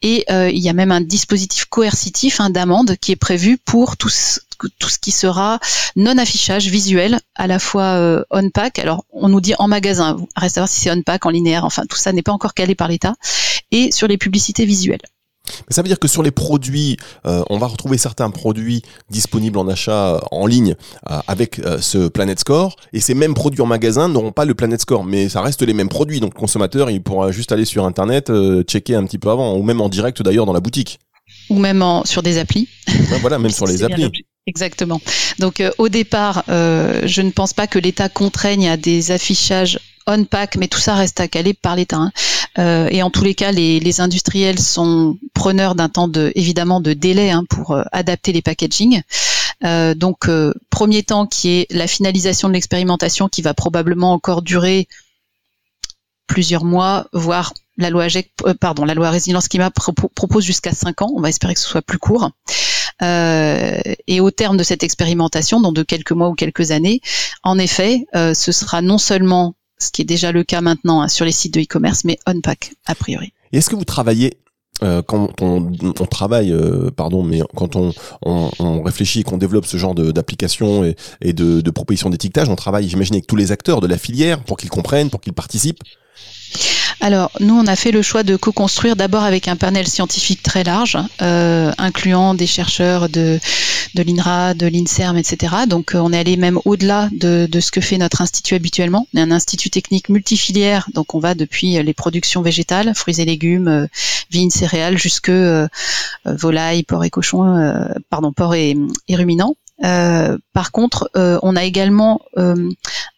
Et 0.00 0.24
il 0.30 0.58
y 0.58 0.68
a 0.70 0.72
même 0.72 0.90
un 0.90 1.02
dispositif 1.02 1.66
coercitif 1.66 2.40
hein, 2.40 2.48
d'amende 2.48 2.96
qui 2.96 3.12
est 3.12 3.16
prévu 3.16 3.58
pour 3.58 3.98
tous 3.98 4.40
tout 4.78 4.88
ce 4.88 4.98
qui 4.98 5.10
sera 5.10 5.58
non-affichage 5.96 6.68
visuel, 6.68 7.20
à 7.34 7.46
la 7.46 7.58
fois 7.58 7.94
euh, 7.94 8.22
on-pack, 8.30 8.78
alors 8.78 9.04
on 9.10 9.28
nous 9.28 9.40
dit 9.40 9.54
en 9.58 9.68
magasin, 9.68 10.16
reste 10.36 10.58
à 10.58 10.60
savoir 10.60 10.68
si 10.68 10.80
c'est 10.80 10.90
on-pack, 10.90 11.26
en 11.26 11.30
linéaire, 11.30 11.64
enfin 11.64 11.84
tout 11.88 11.96
ça 11.96 12.12
n'est 12.12 12.22
pas 12.22 12.32
encore 12.32 12.54
calé 12.54 12.74
par 12.74 12.88
l'État, 12.88 13.14
et 13.70 13.90
sur 13.92 14.08
les 14.08 14.18
publicités 14.18 14.64
visuelles. 14.64 15.02
Ça 15.70 15.80
veut 15.80 15.88
dire 15.88 15.98
que 15.98 16.08
sur 16.08 16.22
les 16.22 16.30
produits, 16.30 16.98
euh, 17.24 17.42
on 17.48 17.56
va 17.56 17.68
retrouver 17.68 17.96
certains 17.96 18.28
produits 18.28 18.82
disponibles 19.08 19.56
en 19.56 19.66
achat 19.66 20.16
euh, 20.16 20.20
en 20.30 20.46
ligne 20.46 20.74
avec 21.26 21.60
ce 21.80 22.08
Planet 22.08 22.38
Score, 22.38 22.76
et 22.92 23.00
ces 23.00 23.14
mêmes 23.14 23.34
produits 23.34 23.62
en 23.62 23.66
magasin 23.66 24.08
n'auront 24.08 24.32
pas 24.32 24.44
le 24.44 24.54
Planet 24.54 24.80
Score, 24.80 25.04
mais 25.04 25.28
ça 25.28 25.40
reste 25.40 25.62
les 25.62 25.74
mêmes 25.74 25.88
produits, 25.88 26.20
donc 26.20 26.34
le 26.34 26.40
consommateur 26.40 26.90
il 26.90 27.02
pourra 27.02 27.32
juste 27.32 27.52
aller 27.52 27.64
sur 27.64 27.86
Internet, 27.86 28.30
checker 28.66 28.94
un 28.94 29.04
petit 29.04 29.18
peu 29.18 29.30
avant, 29.30 29.56
ou 29.56 29.62
même 29.62 29.80
en 29.80 29.88
direct 29.88 30.22
d'ailleurs 30.22 30.46
dans 30.46 30.52
la 30.52 30.60
boutique. 30.60 30.98
Ou 31.50 31.58
même 31.58 31.84
sur 32.04 32.22
des 32.22 32.38
applis. 32.38 32.68
voilà, 33.20 33.38
même 33.38 33.50
sur 33.52 33.66
les 33.66 33.82
applis. 33.82 34.10
Exactement. 34.48 34.98
Donc 35.38 35.60
euh, 35.60 35.70
au 35.76 35.90
départ, 35.90 36.44
euh, 36.48 37.02
je 37.04 37.20
ne 37.20 37.30
pense 37.30 37.52
pas 37.52 37.66
que 37.66 37.78
l'État 37.78 38.08
contraigne 38.08 38.66
à 38.66 38.78
des 38.78 39.10
affichages 39.10 39.78
on-pack, 40.06 40.56
mais 40.56 40.68
tout 40.68 40.78
ça 40.78 40.94
reste 40.94 41.20
à 41.20 41.28
caler 41.28 41.52
par 41.52 41.76
l'État. 41.76 41.98
Hein. 41.98 42.12
Euh, 42.58 42.88
et 42.90 43.02
en 43.02 43.10
tous 43.10 43.24
les 43.24 43.34
cas, 43.34 43.52
les, 43.52 44.00
industriels 44.00 44.58
sont 44.58 45.18
preneurs 45.34 45.74
d'un 45.74 45.90
temps 45.90 46.08
de, 46.08 46.32
évidemment 46.34 46.80
de 46.80 46.94
délai 46.94 47.30
hein, 47.30 47.44
pour 47.50 47.78
adapter 47.92 48.32
les 48.32 48.40
packaging. 48.40 49.02
donc 49.96 50.30
premier 50.70 51.02
temps 51.02 51.26
qui 51.26 51.50
est 51.50 51.66
la 51.70 51.86
finalisation 51.86 52.48
de 52.48 52.54
l'expérimentation 52.54 53.28
qui 53.28 53.42
va 53.42 53.52
probablement 53.52 54.14
encore 54.14 54.40
durer 54.40 54.88
plusieurs 56.28 56.64
mois, 56.64 57.06
voire 57.12 57.52
la 57.76 57.90
loi 57.90 58.06
pardon, 58.60 58.84
la 58.84 58.94
loi 58.94 59.10
résilience 59.10 59.48
climat 59.48 59.70
propose 59.70 60.44
jusqu'à 60.44 60.72
5 60.72 61.02
ans. 61.02 61.12
On 61.16 61.20
va 61.20 61.28
espérer 61.28 61.54
que 61.54 61.60
ce 61.60 61.68
soit 61.68 61.82
plus 61.82 61.98
court. 61.98 62.30
Euh, 63.02 63.80
et 64.06 64.20
au 64.20 64.30
terme 64.30 64.56
de 64.56 64.62
cette 64.62 64.82
expérimentation, 64.82 65.60
dans 65.60 65.72
de 65.72 65.82
quelques 65.82 66.12
mois 66.12 66.28
ou 66.28 66.34
quelques 66.34 66.70
années, 66.70 67.00
en 67.42 67.58
effet, 67.58 68.06
euh, 68.14 68.34
ce 68.34 68.52
sera 68.52 68.82
non 68.82 68.98
seulement 68.98 69.54
ce 69.78 69.90
qui 69.90 70.02
est 70.02 70.04
déjà 70.04 70.32
le 70.32 70.42
cas 70.42 70.60
maintenant 70.60 71.02
hein, 71.02 71.08
sur 71.08 71.24
les 71.24 71.32
sites 71.32 71.54
de 71.54 71.60
e-commerce, 71.60 72.04
mais 72.04 72.18
on-pack 72.26 72.72
a 72.86 72.94
priori. 72.94 73.32
Est-ce 73.52 73.70
que 73.70 73.76
vous 73.76 73.84
travaillez 73.84 74.38
euh, 74.82 75.02
quand 75.02 75.42
on, 75.42 75.72
travaille, 76.10 76.52
euh, 76.52 76.90
pardon, 76.94 77.22
mais 77.22 77.40
quand 77.56 77.76
on, 77.76 78.82
réfléchit, 78.82 79.24
qu'on 79.24 79.38
développe 79.38 79.66
ce 79.66 79.76
genre 79.76 79.94
d'application 79.94 80.84
et, 80.84 80.96
et, 81.20 81.32
de, 81.32 81.60
de 81.60 81.70
propositions 81.70 82.10
d'étiquetage, 82.10 82.48
on 82.48 82.56
travaille, 82.56 82.88
j'imagine, 82.88 83.16
avec 83.16 83.26
tous 83.26 83.36
les 83.36 83.52
acteurs 83.52 83.80
de 83.80 83.86
la 83.86 83.98
filière 83.98 84.42
pour 84.44 84.56
qu'ils 84.56 84.70
comprennent, 84.70 85.10
pour 85.10 85.20
qu'ils 85.20 85.32
participent. 85.32 85.82
Alors, 87.00 87.30
nous, 87.38 87.54
on 87.54 87.66
a 87.66 87.76
fait 87.76 87.92
le 87.92 88.02
choix 88.02 88.24
de 88.24 88.36
co-construire 88.36 88.96
d'abord 88.96 89.22
avec 89.22 89.46
un 89.46 89.56
panel 89.56 89.86
scientifique 89.86 90.42
très 90.42 90.64
large, 90.64 90.98
euh, 91.22 91.72
incluant 91.78 92.34
des 92.34 92.46
chercheurs 92.46 93.08
de, 93.08 93.38
de 93.94 94.02
l'INRA, 94.02 94.54
de 94.54 94.66
l'INSERM, 94.66 95.16
etc. 95.16 95.54
Donc, 95.68 95.94
euh, 95.94 95.98
on 95.98 96.12
est 96.12 96.18
allé 96.18 96.36
même 96.36 96.58
au-delà 96.64 97.08
de, 97.12 97.48
de, 97.50 97.60
ce 97.60 97.70
que 97.70 97.80
fait 97.80 97.98
notre 97.98 98.20
institut 98.20 98.54
habituellement. 98.54 99.06
On 99.14 99.18
est 99.18 99.22
un 99.22 99.30
institut 99.30 99.70
technique 99.70 100.08
multifilière, 100.08 100.88
donc 100.92 101.14
on 101.14 101.20
va 101.20 101.34
depuis 101.34 101.80
les 101.82 101.94
productions 101.94 102.42
végétales, 102.42 102.92
fruits 102.94 103.20
et 103.20 103.24
légumes, 103.24 103.68
euh, 103.68 103.86
vignes, 104.30 104.50
céréales, 104.50 104.98
jusque 104.98 105.28
euh, 105.28 105.68
volailles, 106.24 106.82
porc 106.82 107.04
et 107.04 107.10
cochons, 107.10 107.72
pardon, 108.10 108.32
porc 108.32 108.54
et 108.54 108.76
ruminants. 109.10 109.54
Euh, 109.84 110.36
par 110.52 110.72
contre, 110.72 111.10
euh, 111.16 111.38
on 111.42 111.56
a 111.56 111.64
également 111.64 112.20
euh, 112.36 112.68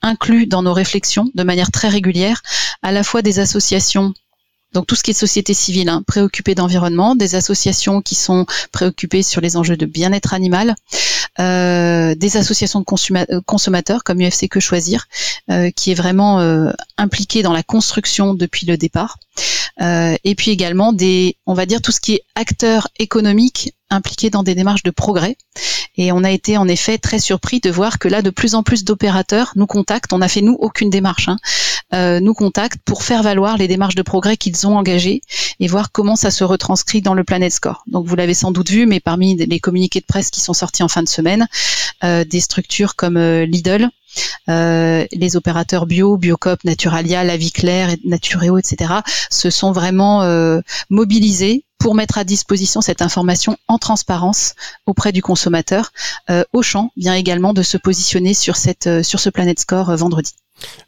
inclus 0.03 0.47
dans 0.47 0.63
nos 0.63 0.73
réflexions 0.73 1.31
de 1.35 1.43
manière 1.43 1.71
très 1.71 1.89
régulière 1.89 2.43
à 2.83 2.93
la 2.93 3.03
fois 3.03 3.23
des 3.23 3.39
associations 3.39 4.13
donc 4.73 4.87
tout 4.87 4.95
ce 4.95 5.03
qui 5.03 5.11
est 5.11 5.15
société 5.15 5.53
civile, 5.53 5.89
hein, 5.89 6.05
préoccupée 6.07 6.55
d'environnement, 6.55 7.17
des 7.17 7.35
associations 7.35 8.03
qui 8.03 8.15
sont 8.15 8.47
préoccupées 8.71 9.25
sur 9.25 9.41
les 9.41 9.57
enjeux 9.57 9.77
de 9.77 9.85
bien-être 9.85 10.33
animal, 10.33 10.77
des 11.39 12.37
associations 12.37 12.79
de 12.79 13.41
consommateurs 13.41 14.05
comme 14.05 14.21
UFC 14.21 14.49
Que 14.49 14.61
Choisir, 14.61 15.09
qui 15.75 15.91
est 15.91 15.95
vraiment 15.95 16.39
euh, 16.39 16.71
impliquée 16.99 17.43
dans 17.43 17.53
la 17.53 17.65
construction 17.65 18.33
depuis 18.33 18.65
le 18.65 18.77
départ, 18.77 19.19
et 19.81 20.35
puis 20.37 20.53
également 20.53 20.93
des, 20.93 21.37
on 21.47 21.55
va 21.55 21.67
dire 21.67 21.83
tout 21.83 21.91
ce 21.91 22.01
qui 22.01 22.15
est 22.15 22.23
acteurs 22.37 22.87
économiques 23.01 23.75
impliqués 23.91 24.31
dans 24.31 24.43
des 24.43 24.55
démarches 24.55 24.83
de 24.83 24.91
progrès. 24.91 25.37
Et 25.97 26.13
on 26.13 26.25
a 26.25 26.31
été 26.31 26.57
en 26.57 26.69
effet 26.69 26.99
très 26.99 27.19
surpris 27.19 27.61
de 27.61 27.71
voir 27.71 27.99
que 27.99 28.09
là, 28.09 28.23
de 28.23 28.31
plus 28.31 28.55
en 28.55 28.63
plus 28.63 28.85
d'opérateurs 28.85 29.53
nous 29.57 29.67
contactent. 29.67 30.13
On 30.13 30.19
n'a 30.19 30.29
fait 30.29 30.41
nous 30.41 30.57
aucune 30.61 30.91
démarche. 30.91 31.29
Hein, 31.29 31.39
euh, 31.93 32.21
nous 32.21 32.35
contactent 32.35 32.81
pour 32.85 33.03
faire 33.03 33.25
valoir 33.25 33.57
les 33.57 33.67
démarches 33.67 33.97
de 33.97 34.03
progrès 34.03 34.37
qu'ils 34.37 34.65
ont 34.67 34.77
engagées 34.77 35.23
et 35.59 35.67
voir 35.67 35.91
comment 35.91 36.15
ça 36.15 36.31
se 36.31 36.45
retranscrit 36.45 37.03
dans 37.03 37.15
le 37.15 37.25
Planet 37.25 37.53
Score. 37.53 37.83
Donc 37.89 38.07
vous 38.07 38.15
l'avez 38.15 38.35
sans 38.35 38.53
doute 38.53 38.71
vu, 38.71 38.87
mais 38.87 39.01
parmi 39.01 39.35
les 39.35 39.59
communiqués 39.59 39.99
de 40.01 40.07
presse 40.07 40.31
qui 40.31 40.41
sont 40.41 40.53
sortis 40.53 40.85
en 40.85 40.89
fin 40.89 41.03
de 41.03 41.09
semaine, 41.09 41.49
euh, 42.05 42.25
des 42.25 42.41
structures 42.41 42.95
comme 42.95 43.17
euh, 43.17 43.45
Lidl, 43.45 43.89
les 44.47 45.37
opérateurs 45.37 45.87
bio, 45.87 46.17
Biocop, 46.17 46.65
Naturalia, 46.65 47.25
La 47.25 47.37
Vie 47.37 47.53
Claire, 47.53 47.95
Natureo, 48.05 48.59
etc., 48.59 48.95
se 49.31 49.51
sont 49.51 49.71
vraiment 49.71 50.25
mobilisés 50.91 51.65
pour 51.81 51.97
mettre 51.97 52.19
à 52.19 52.25
disposition 52.25 52.81
cette 52.81 53.03
information 53.03 53.57
en 53.67 53.79
transparence 53.79 54.55
auprès 54.87 55.11
du 55.11 55.23
consommateur. 55.23 55.91
Auchan 56.53 56.91
vient 56.97 57.15
également 57.15 57.53
de 57.53 57.63
se 57.63 57.77
positionner 57.77 58.35
sur, 58.35 58.57
cette, 58.57 59.03
sur 59.03 59.19
ce 59.19 59.31
Planet 59.31 59.59
Score 59.59 59.97
vendredi. 59.97 60.33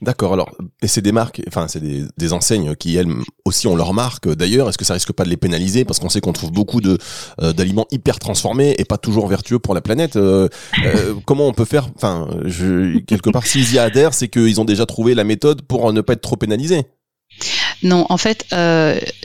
D'accord. 0.00 0.32
Alors, 0.32 0.50
et 0.82 0.88
c'est 0.88 1.00
des 1.00 1.12
marques, 1.12 1.42
enfin, 1.48 1.68
c'est 1.68 1.80
des, 1.80 2.32
enseignes 2.32 2.74
qui 2.76 2.96
elles 2.96 3.08
aussi 3.44 3.66
ont 3.66 3.76
leur 3.76 3.94
marque. 3.94 4.28
D'ailleurs, 4.28 4.68
est-ce 4.68 4.78
que 4.78 4.84
ça 4.84 4.94
risque 4.94 5.12
pas 5.12 5.24
de 5.24 5.28
les 5.28 5.36
pénaliser? 5.36 5.84
Parce 5.84 5.98
qu'on 5.98 6.08
sait 6.08 6.20
qu'on 6.20 6.32
trouve 6.32 6.52
beaucoup 6.52 6.80
de 6.80 6.98
euh, 7.40 7.52
d'aliments 7.52 7.86
hyper 7.90 8.18
transformés 8.18 8.74
et 8.78 8.84
pas 8.84 8.98
toujours 8.98 9.26
vertueux 9.26 9.58
pour 9.58 9.74
la 9.74 9.80
planète. 9.80 10.16
Euh, 10.16 10.48
euh, 10.84 11.14
comment 11.26 11.46
on 11.46 11.52
peut 11.52 11.64
faire? 11.64 11.88
Enfin, 11.96 12.28
quelque 13.06 13.30
part, 13.30 13.46
s'ils 13.46 13.74
y 13.74 13.78
adhèrent, 13.78 14.14
c'est 14.14 14.28
qu'ils 14.28 14.60
ont 14.60 14.64
déjà 14.64 14.86
trouvé 14.86 15.14
la 15.14 15.24
méthode 15.24 15.62
pour 15.62 15.92
ne 15.92 16.00
pas 16.00 16.14
être 16.14 16.22
trop 16.22 16.36
pénalisés. 16.36 16.86
Non, 17.82 18.06
en 18.08 18.16
fait, 18.16 18.46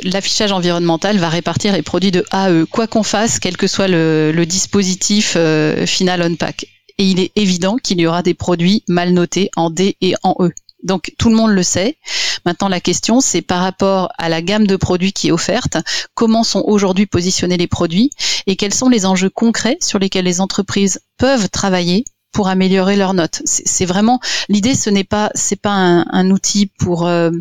l'affichage 0.03 0.51
environnemental 0.51 1.17
va 1.17 1.29
répartir 1.29 1.73
les 1.73 1.81
produits 1.81 2.11
de 2.11 2.25
A 2.31 2.45
à 2.45 2.51
E, 2.51 2.65
quoi 2.65 2.87
qu'on 2.87 3.03
fasse, 3.03 3.39
quel 3.39 3.57
que 3.57 3.67
soit 3.67 3.87
le, 3.87 4.45
dispositif 4.45 5.37
final 5.85 6.21
on-pack 6.21 6.67
et 6.97 7.05
il 7.05 7.19
est 7.19 7.31
évident 7.35 7.77
qu'il 7.77 7.99
y 8.01 8.07
aura 8.07 8.23
des 8.23 8.33
produits 8.33 8.83
mal 8.87 9.11
notés 9.11 9.49
en 9.55 9.69
D 9.69 9.97
et 10.01 10.15
en 10.23 10.35
E. 10.39 10.51
Donc 10.83 11.13
tout 11.17 11.29
le 11.29 11.35
monde 11.35 11.51
le 11.51 11.63
sait. 11.63 11.97
Maintenant, 12.45 12.69
la 12.69 12.79
question, 12.79 13.19
c'est 13.19 13.41
par 13.41 13.61
rapport 13.61 14.09
à 14.17 14.29
la 14.29 14.41
gamme 14.41 14.67
de 14.67 14.75
produits 14.75 15.11
qui 15.11 15.29
est 15.29 15.31
offerte, 15.31 15.77
comment 16.13 16.43
sont 16.43 16.63
aujourd'hui 16.65 17.05
positionnés 17.05 17.57
les 17.57 17.67
produits 17.67 18.11
et 18.45 18.55
quels 18.55 18.73
sont 18.73 18.89
les 18.89 19.05
enjeux 19.05 19.29
concrets 19.29 19.77
sur 19.81 19.99
lesquels 19.99 20.25
les 20.25 20.39
entreprises 20.39 21.01
peuvent 21.17 21.49
travailler 21.49 22.05
pour 22.37 22.49
améliorer 22.49 22.95
leurs 22.97 23.15
notes. 23.15 23.41
C'est 23.45 23.85
vraiment 23.85 24.19
l'idée. 24.47 24.75
Ce 24.75 24.91
n'est 24.91 25.03
pas 25.03 25.31
c'est 25.33 25.59
pas 25.59 25.71
un, 25.71 26.29
outil 26.29 26.67
pour 26.67 27.07
euh, 27.07 27.31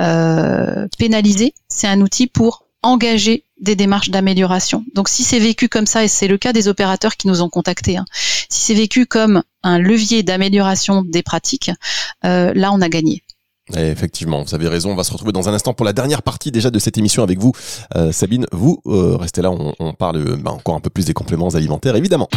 euh, 0.00 0.86
pénaliser. 0.98 1.54
C'est 1.68 1.86
un 1.86 2.02
outil 2.02 2.26
pour 2.26 2.66
engager 2.82 3.44
des 3.58 3.74
démarches 3.74 4.10
d'amélioration. 4.10 4.84
Donc 4.94 5.08
si 5.08 5.22
c'est 5.22 5.38
vécu 5.38 5.70
comme 5.70 5.86
ça, 5.86 6.04
et 6.04 6.08
c'est 6.08 6.28
le 6.28 6.36
cas 6.36 6.52
des 6.52 6.68
opérateurs 6.68 7.16
qui 7.16 7.26
nous 7.26 7.40
ont 7.40 7.48
contactés, 7.48 7.96
hein, 7.96 8.04
si 8.50 8.64
c'est 8.64 8.74
vécu 8.74 9.06
comme 9.06 9.42
un 9.62 9.78
levier 9.78 10.22
d'amélioration 10.22 11.00
des 11.00 11.22
pratiques, 11.22 11.70
euh, 12.26 12.52
là 12.54 12.70
on 12.70 12.82
a 12.82 12.90
gagné. 12.90 13.22
effectivement, 13.74 14.42
vous 14.42 14.54
avez 14.54 14.68
raison. 14.68 14.90
On 14.90 14.94
va 14.94 15.04
se 15.04 15.12
retrouver 15.12 15.32
dans 15.32 15.48
un 15.48 15.54
instant 15.54 15.72
pour 15.72 15.86
la 15.86 15.94
dernière 15.94 16.22
partie 16.22 16.50
déjà 16.50 16.70
de 16.70 16.78
cette 16.78 16.98
émission 16.98 17.22
avec 17.22 17.38
vous, 17.38 17.52
Sabine. 18.12 18.44
Vous 18.52 18.82
restez 18.84 19.40
là, 19.40 19.50
on, 19.50 19.94
parle 19.94 20.36
bah, 20.36 20.50
encore 20.50 20.74
un 20.74 20.80
peu 20.80 20.90
plus 20.90 21.06
des 21.06 21.14
compléments 21.14 21.48
alimentaires, 21.48 21.96
évidemment. 21.96 22.28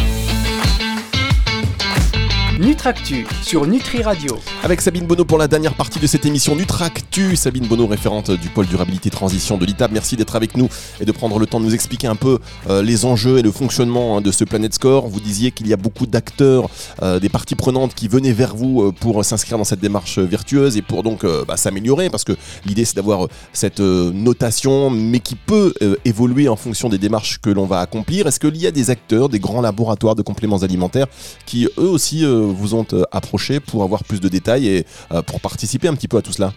Nutractu 2.58 3.24
sur 3.44 3.68
Nutri 3.68 4.02
Radio. 4.02 4.36
Avec 4.64 4.80
Sabine 4.80 5.06
Bonneau 5.06 5.24
pour 5.24 5.38
la 5.38 5.46
dernière 5.46 5.74
partie 5.74 6.00
de 6.00 6.08
cette 6.08 6.26
émission 6.26 6.56
Nutractu. 6.56 7.36
Sabine 7.36 7.68
Bonneau, 7.68 7.86
référente 7.86 8.32
du 8.32 8.48
pôle 8.48 8.66
durabilité 8.66 9.10
transition 9.10 9.58
de 9.58 9.64
l'ITAB. 9.64 9.92
Merci 9.92 10.16
d'être 10.16 10.34
avec 10.34 10.56
nous 10.56 10.68
et 11.00 11.04
de 11.04 11.12
prendre 11.12 11.38
le 11.38 11.46
temps 11.46 11.60
de 11.60 11.66
nous 11.66 11.74
expliquer 11.74 12.08
un 12.08 12.16
peu 12.16 12.40
euh, 12.68 12.82
les 12.82 13.04
enjeux 13.04 13.38
et 13.38 13.42
le 13.42 13.52
fonctionnement 13.52 14.16
hein, 14.16 14.20
de 14.22 14.32
ce 14.32 14.42
Planet 14.42 14.74
Score. 14.74 15.06
Vous 15.06 15.20
disiez 15.20 15.52
qu'il 15.52 15.68
y 15.68 15.72
a 15.72 15.76
beaucoup 15.76 16.06
d'acteurs, 16.06 16.68
euh, 17.00 17.20
des 17.20 17.28
parties 17.28 17.54
prenantes 17.54 17.94
qui 17.94 18.08
venaient 18.08 18.32
vers 18.32 18.56
vous 18.56 18.82
euh, 18.82 18.92
pour 18.92 19.24
s'inscrire 19.24 19.56
dans 19.56 19.62
cette 19.62 19.80
démarche 19.80 20.18
vertueuse 20.18 20.76
et 20.76 20.82
pour 20.82 21.04
donc 21.04 21.24
bah, 21.46 21.56
s'améliorer 21.56 22.10
parce 22.10 22.24
que 22.24 22.32
l'idée 22.66 22.84
c'est 22.84 22.96
d'avoir 22.96 23.28
cette 23.52 23.78
notation 23.78 24.90
mais 24.90 25.20
qui 25.20 25.36
peut 25.36 25.74
évoluer 26.04 26.48
en 26.48 26.56
fonction 26.56 26.88
des 26.88 26.98
démarches 26.98 27.38
que 27.40 27.50
l'on 27.50 27.66
va 27.66 27.78
accomplir. 27.78 28.26
Est-ce 28.26 28.40
qu'il 28.40 28.56
y 28.56 28.66
a 28.66 28.72
des 28.72 28.90
acteurs, 28.90 29.28
des 29.28 29.38
grands 29.38 29.60
laboratoires 29.60 30.16
de 30.16 30.22
compléments 30.22 30.58
alimentaires 30.58 31.06
qui 31.46 31.68
eux 31.78 31.88
aussi 31.88 32.24
vous 32.52 32.74
ont 32.74 32.86
euh, 32.92 33.04
approché 33.12 33.60
pour 33.60 33.82
avoir 33.82 34.04
plus 34.04 34.20
de 34.20 34.28
détails 34.28 34.68
et 34.68 34.86
euh, 35.12 35.22
pour 35.22 35.40
participer 35.40 35.88
un 35.88 35.94
petit 35.94 36.08
peu 36.08 36.16
à 36.16 36.22
tout 36.22 36.32
cela? 36.32 36.52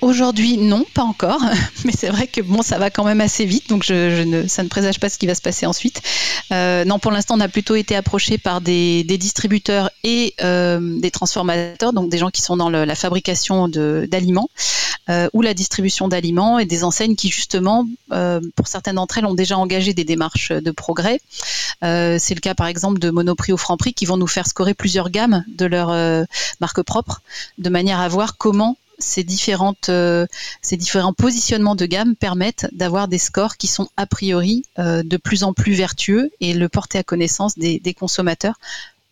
Aujourd'hui, 0.00 0.58
non, 0.58 0.84
pas 0.94 1.02
encore, 1.02 1.40
mais 1.84 1.92
c'est 1.92 2.08
vrai 2.08 2.28
que 2.28 2.40
bon, 2.40 2.62
ça 2.62 2.78
va 2.78 2.88
quand 2.88 3.04
même 3.04 3.20
assez 3.20 3.44
vite, 3.44 3.68
donc 3.68 3.82
je, 3.82 4.22
ne, 4.22 4.46
ça 4.46 4.62
ne 4.62 4.68
présage 4.68 5.00
pas 5.00 5.08
ce 5.08 5.18
qui 5.18 5.26
va 5.26 5.34
se 5.34 5.42
passer 5.42 5.66
ensuite. 5.66 6.00
Euh, 6.52 6.84
non, 6.84 7.00
pour 7.00 7.10
l'instant, 7.10 7.34
on 7.36 7.40
a 7.40 7.48
plutôt 7.48 7.74
été 7.74 7.96
approché 7.96 8.38
par 8.38 8.60
des, 8.60 9.02
distributeurs 9.04 9.90
et 10.04 10.34
euh, 10.40 11.00
des 11.00 11.10
transformateurs, 11.10 11.92
donc 11.92 12.10
des 12.10 12.18
gens 12.18 12.30
qui 12.30 12.42
sont 12.42 12.56
dans 12.56 12.70
la 12.70 12.94
fabrication 12.94 13.66
d'aliments 13.66 14.48
euh, 15.10 15.28
ou 15.32 15.42
la 15.42 15.52
distribution 15.52 16.06
d'aliments 16.06 16.60
et 16.60 16.64
des 16.64 16.84
enseignes 16.84 17.16
qui 17.16 17.30
justement, 17.30 17.84
pour 18.54 18.68
certaines 18.68 18.96
d'entre 18.96 19.18
elles, 19.18 19.26
ont 19.26 19.34
déjà 19.34 19.58
engagé 19.58 19.94
des 19.94 20.04
démarches 20.04 20.52
de 20.52 20.70
progrès. 20.70 21.20
c'est 21.82 22.34
le 22.34 22.40
cas 22.40 22.54
par 22.54 22.68
exemple 22.68 23.00
de 23.00 23.10
Monoprix 23.10 23.52
ou 23.52 23.56
Franprix 23.56 23.94
qui 23.94 24.06
vont 24.06 24.16
nous 24.16 24.28
faire 24.28 24.46
scorer 24.46 24.74
plusieurs 24.74 25.10
gammes 25.10 25.44
de 25.48 25.66
leur 25.66 25.88
marque 26.60 26.82
propre, 26.82 27.22
de 27.58 27.68
manière 27.68 27.98
à 27.98 28.08
voir 28.08 28.36
comment 28.36 28.76
ces, 28.98 29.24
différentes, 29.24 29.88
euh, 29.88 30.26
ces 30.62 30.76
différents 30.76 31.12
positionnements 31.12 31.74
de 31.74 31.86
gamme 31.86 32.16
permettent 32.16 32.66
d'avoir 32.72 33.08
des 33.08 33.18
scores 33.18 33.56
qui 33.56 33.66
sont 33.66 33.88
a 33.96 34.06
priori 34.06 34.64
euh, 34.78 35.02
de 35.02 35.16
plus 35.16 35.44
en 35.44 35.52
plus 35.52 35.72
vertueux 35.72 36.30
et 36.40 36.54
le 36.54 36.68
porter 36.68 36.98
à 36.98 37.02
connaissance 37.02 37.56
des, 37.56 37.80
consommateurs 37.98 38.54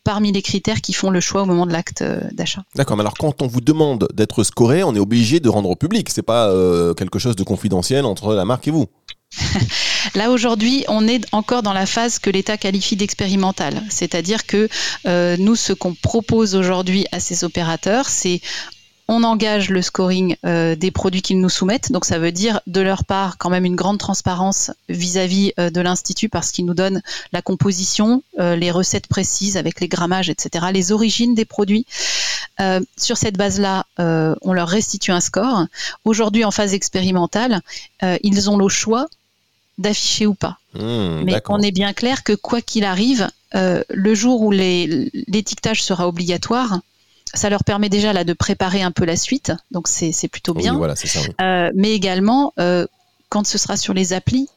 parmi 0.04 0.30
les 0.30 0.42
critères 0.42 0.80
qui 0.80 0.92
font 0.92 1.10
le 1.10 1.18
choix 1.18 1.42
au 1.42 1.46
moment 1.46 1.66
de 1.66 1.72
l'acte 1.72 2.02
euh, 2.02 2.20
d'achat. 2.32 2.62
D'accord, 2.76 2.96
mais 2.96 3.00
alors 3.00 3.14
quand 3.14 3.42
on 3.42 3.46
vous 3.46 3.60
demande 3.60 4.06
d'être 4.14 4.44
scoré, 4.44 4.84
on 4.84 4.94
est 4.94 5.00
obligé 5.00 5.40
de 5.40 5.48
rendre 5.48 5.70
au 5.70 5.76
public. 5.76 6.08
C'est 6.10 6.22
pas 6.22 6.52
quelque 6.96 7.18
chose 7.18 7.36
de 7.36 7.42
confidentiel 7.42 8.04
entre 8.04 8.34
la 8.34 8.44
marque 8.44 8.68
et 8.68 8.70
vous. 8.70 8.86
Là 10.14 10.30
aujourd'hui, 10.30 10.84
on 10.86 11.08
est 11.08 11.24
encore 11.32 11.62
dans 11.62 11.72
la 11.72 11.86
phase 11.86 12.20
que 12.20 12.30
l'État 12.30 12.56
qualifie 12.56 12.94
d'expérimentale, 12.94 13.82
c'est-à-dire 13.90 14.46
que 14.46 14.68
nous, 15.04 15.56
ce 15.56 15.72
qu'on 15.72 15.94
propose 15.94 16.54
aujourd'hui 16.54 17.06
à 17.10 17.18
ces 17.18 17.42
opérateurs, 17.42 18.08
c'est 18.08 18.40
on 19.08 19.22
engage 19.22 19.70
le 19.70 19.82
scoring 19.82 20.36
euh, 20.44 20.74
des 20.74 20.90
produits 20.90 21.22
qu'ils 21.22 21.40
nous 21.40 21.48
soumettent. 21.48 21.92
Donc 21.92 22.04
ça 22.04 22.18
veut 22.18 22.32
dire 22.32 22.60
de 22.66 22.80
leur 22.80 23.04
part 23.04 23.38
quand 23.38 23.50
même 23.50 23.64
une 23.64 23.76
grande 23.76 23.98
transparence 23.98 24.72
vis-à-vis 24.88 25.52
euh, 25.58 25.70
de 25.70 25.80
l'Institut 25.80 26.28
parce 26.28 26.50
qu'ils 26.50 26.66
nous 26.66 26.74
donnent 26.74 27.02
la 27.32 27.42
composition, 27.42 28.22
euh, 28.40 28.56
les 28.56 28.70
recettes 28.70 29.06
précises 29.06 29.56
avec 29.56 29.80
les 29.80 29.88
grammages, 29.88 30.28
etc., 30.28 30.66
les 30.72 30.92
origines 30.92 31.34
des 31.34 31.44
produits. 31.44 31.86
sur 32.96 33.18
cette 33.18 33.36
base-là, 33.36 33.84
on 33.98 34.52
leur 34.54 34.68
restitue 34.68 35.12
un 35.12 35.20
score. 35.20 35.66
Aujourd'hui, 36.04 36.42
en 36.44 36.50
phase 36.50 36.72
expérimentale, 36.72 37.60
ils 38.22 38.48
ont 38.48 38.56
le 38.56 38.68
choix 38.68 39.08
d'afficher 39.76 40.26
ou 40.26 40.34
pas. 40.34 40.56
Mmh, 40.72 41.24
Mais 41.24 41.42
on 41.48 41.60
est 41.60 41.70
bien 41.70 41.92
clair 41.92 42.24
que 42.24 42.32
quoi 42.32 42.62
qu'il 42.62 42.84
arrive, 42.84 43.28
le 43.52 44.14
jour 44.14 44.40
où 44.40 44.50
l'étiquetage 44.52 45.82
sera 45.82 46.08
obligatoire, 46.08 46.80
ça 47.34 47.50
leur 47.50 47.64
permet 47.64 47.88
déjà 47.88 48.12
là 48.12 48.24
de 48.24 48.32
préparer 48.32 48.82
un 48.82 48.90
peu 48.90 49.04
la 49.04 49.16
suite, 49.16 49.52
donc 49.70 49.88
c'est 49.88 50.28
plutôt 50.28 50.54
bien. 50.54 50.76
voilà, 50.76 50.96
ça, 50.96 51.20
euh, 51.40 51.70
mais 51.74 51.92
également, 51.92 52.52
euh, 52.58 52.86
quand 53.28 53.46
ce 53.46 53.58
sera 53.58 53.76
sur 53.76 53.94
les 53.94 54.12
applis, 54.12 54.48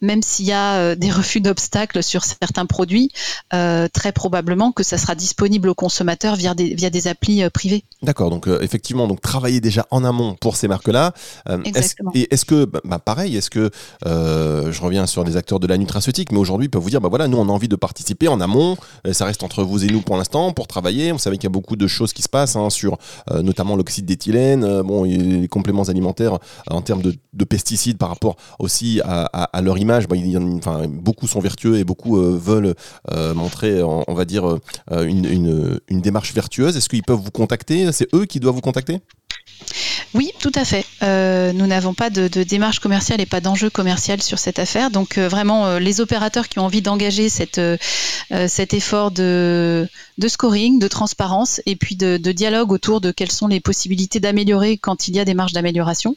même 0.00 0.22
s'il 0.22 0.46
y 0.46 0.52
a 0.52 0.76
euh, 0.76 0.94
des 0.94 1.10
refus 1.10 1.40
d'obstacles 1.40 2.02
sur 2.02 2.24
certains 2.24 2.66
produits, 2.66 3.10
euh, 3.54 3.88
très 3.92 4.12
probablement 4.12 4.72
que 4.72 4.82
ça 4.82 4.98
sera 4.98 5.14
disponible 5.14 5.68
aux 5.68 5.74
consommateurs 5.74 6.36
via 6.36 6.54
des, 6.54 6.74
via 6.74 6.90
des 6.90 7.08
applis 7.08 7.42
euh, 7.42 7.50
privées. 7.50 7.84
D'accord, 8.02 8.30
donc 8.30 8.48
effectivement, 8.60 9.08
donc 9.08 9.20
travailler 9.20 9.60
déjà 9.60 9.86
en 9.90 10.04
amont 10.04 10.34
pour 10.34 10.56
ces 10.56 10.68
marques-là. 10.68 11.12
Exactement. 11.64 12.10
et 12.14 12.28
est-ce 12.32 12.44
que, 12.44 12.64
bah, 12.64 12.80
bah, 12.84 12.98
pareil, 12.98 13.36
est-ce 13.36 13.50
que, 13.50 13.70
je 14.04 14.80
reviens 14.80 15.06
sur 15.06 15.24
les 15.24 15.36
acteurs 15.36 15.60
de 15.60 15.66
la 15.66 15.78
nutraceutique, 15.78 16.32
mais 16.32 16.38
aujourd'hui, 16.38 16.66
ils 16.66 16.70
peuvent 16.70 16.82
vous 16.82 16.90
dire, 16.90 17.00
bah 17.00 17.08
voilà, 17.08 17.28
nous, 17.28 17.38
on 17.38 17.48
a 17.48 17.52
envie 17.52 17.68
de 17.68 17.76
participer 17.76 18.28
en 18.28 18.40
amont, 18.40 18.76
ça 19.12 19.24
reste 19.24 19.42
entre 19.42 19.62
vous 19.62 19.84
et 19.84 19.88
nous 19.88 20.00
pour 20.00 20.16
l'instant, 20.16 20.52
pour 20.52 20.66
travailler. 20.66 21.12
Vous 21.12 21.18
savez 21.18 21.36
qu'il 21.36 21.44
y 21.44 21.46
a 21.46 21.50
beaucoup 21.50 21.76
de 21.76 21.86
choses 21.86 22.12
qui 22.12 22.22
se 22.22 22.28
passent 22.28 22.56
hein, 22.56 22.70
sur 22.70 22.98
notamment 23.30 23.76
l'oxyde 23.76 24.04
d'éthylène, 24.04 24.82
bon, 24.82 25.04
les 25.04 25.48
compléments 25.48 25.84
alimentaires 25.84 26.38
en 26.70 26.82
termes 26.82 27.02
de, 27.02 27.14
de, 27.32 27.44
pesticides 27.44 27.98
par 27.98 28.08
rapport 28.08 28.36
aussi 28.58 29.00
à, 29.04 29.28
à, 29.32 29.44
à 29.44 29.62
leur 29.62 29.78
image, 29.78 29.85
bah, 29.86 30.16
beaucoup 30.88 31.26
sont 31.26 31.40
vertueux 31.40 31.78
et 31.78 31.84
beaucoup 31.84 32.18
euh, 32.18 32.38
veulent 32.38 32.74
euh, 33.12 33.34
montrer, 33.34 33.82
on, 33.82 34.14
va 34.14 34.24
dire, 34.24 34.58
euh, 34.92 35.04
une, 35.04 35.24
une, 35.88 36.00
démarche 36.00 36.34
vertueuse. 36.34 36.76
Est-ce 36.76 36.88
qu'ils 36.88 37.02
peuvent 37.02 37.20
vous 37.20 37.30
contacter? 37.30 37.90
C'est 37.92 38.12
eux 38.14 38.24
qui 38.26 38.40
doivent 38.40 38.54
vous 38.54 38.60
contacter? 38.60 39.00
Oui, 40.14 40.32
tout 40.40 40.52
à 40.54 40.64
fait. 40.64 40.86
Euh, 41.02 41.52
nous 41.52 41.66
n'avons 41.66 41.92
pas 41.92 42.08
de, 42.08 42.28
démarche 42.42 42.78
commerciale 42.78 43.20
et 43.20 43.26
pas 43.26 43.40
d'enjeu 43.40 43.68
commercial 43.68 44.22
sur 44.22 44.38
cette 44.38 44.58
affaire. 44.58 44.90
Donc 44.90 45.18
euh, 45.18 45.28
vraiment, 45.28 45.66
euh, 45.66 45.78
les 45.78 46.00
opérateurs 46.00 46.48
qui 46.48 46.58
ont 46.58 46.64
envie 46.64 46.80
d'engager 46.80 47.28
cet 47.28 47.58
effort 48.72 49.10
de, 49.10 49.86
scoring, 50.26 50.78
de 50.78 50.88
transparence 50.88 51.60
et 51.66 51.76
puis 51.76 51.96
de, 51.96 52.16
dialogue 52.16 52.72
autour 52.72 53.00
de 53.00 53.10
quelles 53.10 53.32
sont 53.32 53.46
les 53.46 53.60
possibilités 53.60 54.20
d'améliorer 54.20 54.78
quand 54.78 55.08
il 55.08 55.16
y 55.16 55.20
a 55.20 55.24
des 55.24 55.34
marges 55.34 55.52
d'amélioration. 55.52 56.16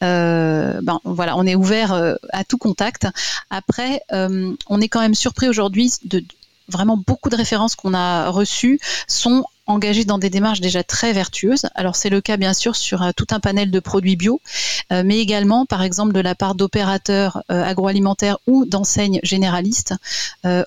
ben 0.00 1.00
voilà, 1.04 1.36
on 1.36 1.46
est 1.46 1.54
ouvert 1.54 2.16
à 2.30 2.44
tout 2.44 2.58
contact. 2.58 3.06
Après, 3.50 4.02
on 4.10 4.80
est 4.80 4.88
quand 4.88 5.00
même 5.00 5.14
surpris 5.14 5.48
aujourd'hui 5.48 5.92
de 6.04 6.22
vraiment 6.68 6.98
beaucoup 6.98 7.30
de 7.30 7.36
références 7.36 7.76
qu'on 7.76 7.94
a 7.94 8.28
reçues 8.28 8.78
sont 9.06 9.46
engagés 9.68 10.04
dans 10.04 10.18
des 10.18 10.30
démarches 10.30 10.60
déjà 10.60 10.82
très 10.82 11.12
vertueuses. 11.12 11.66
Alors 11.74 11.94
c'est 11.94 12.10
le 12.10 12.20
cas 12.20 12.36
bien 12.36 12.54
sûr 12.54 12.74
sur 12.74 13.02
euh, 13.02 13.10
tout 13.14 13.26
un 13.30 13.38
panel 13.38 13.70
de 13.70 13.80
produits 13.80 14.16
bio, 14.16 14.40
euh, 14.90 15.02
mais 15.04 15.20
également 15.20 15.66
par 15.66 15.82
exemple 15.82 16.12
de 16.12 16.20
la 16.20 16.34
part 16.34 16.54
d'opérateurs 16.54 17.42
euh, 17.50 17.62
agroalimentaires 17.62 18.38
ou 18.46 18.64
d'enseignes 18.64 19.20
généralistes 19.22 19.94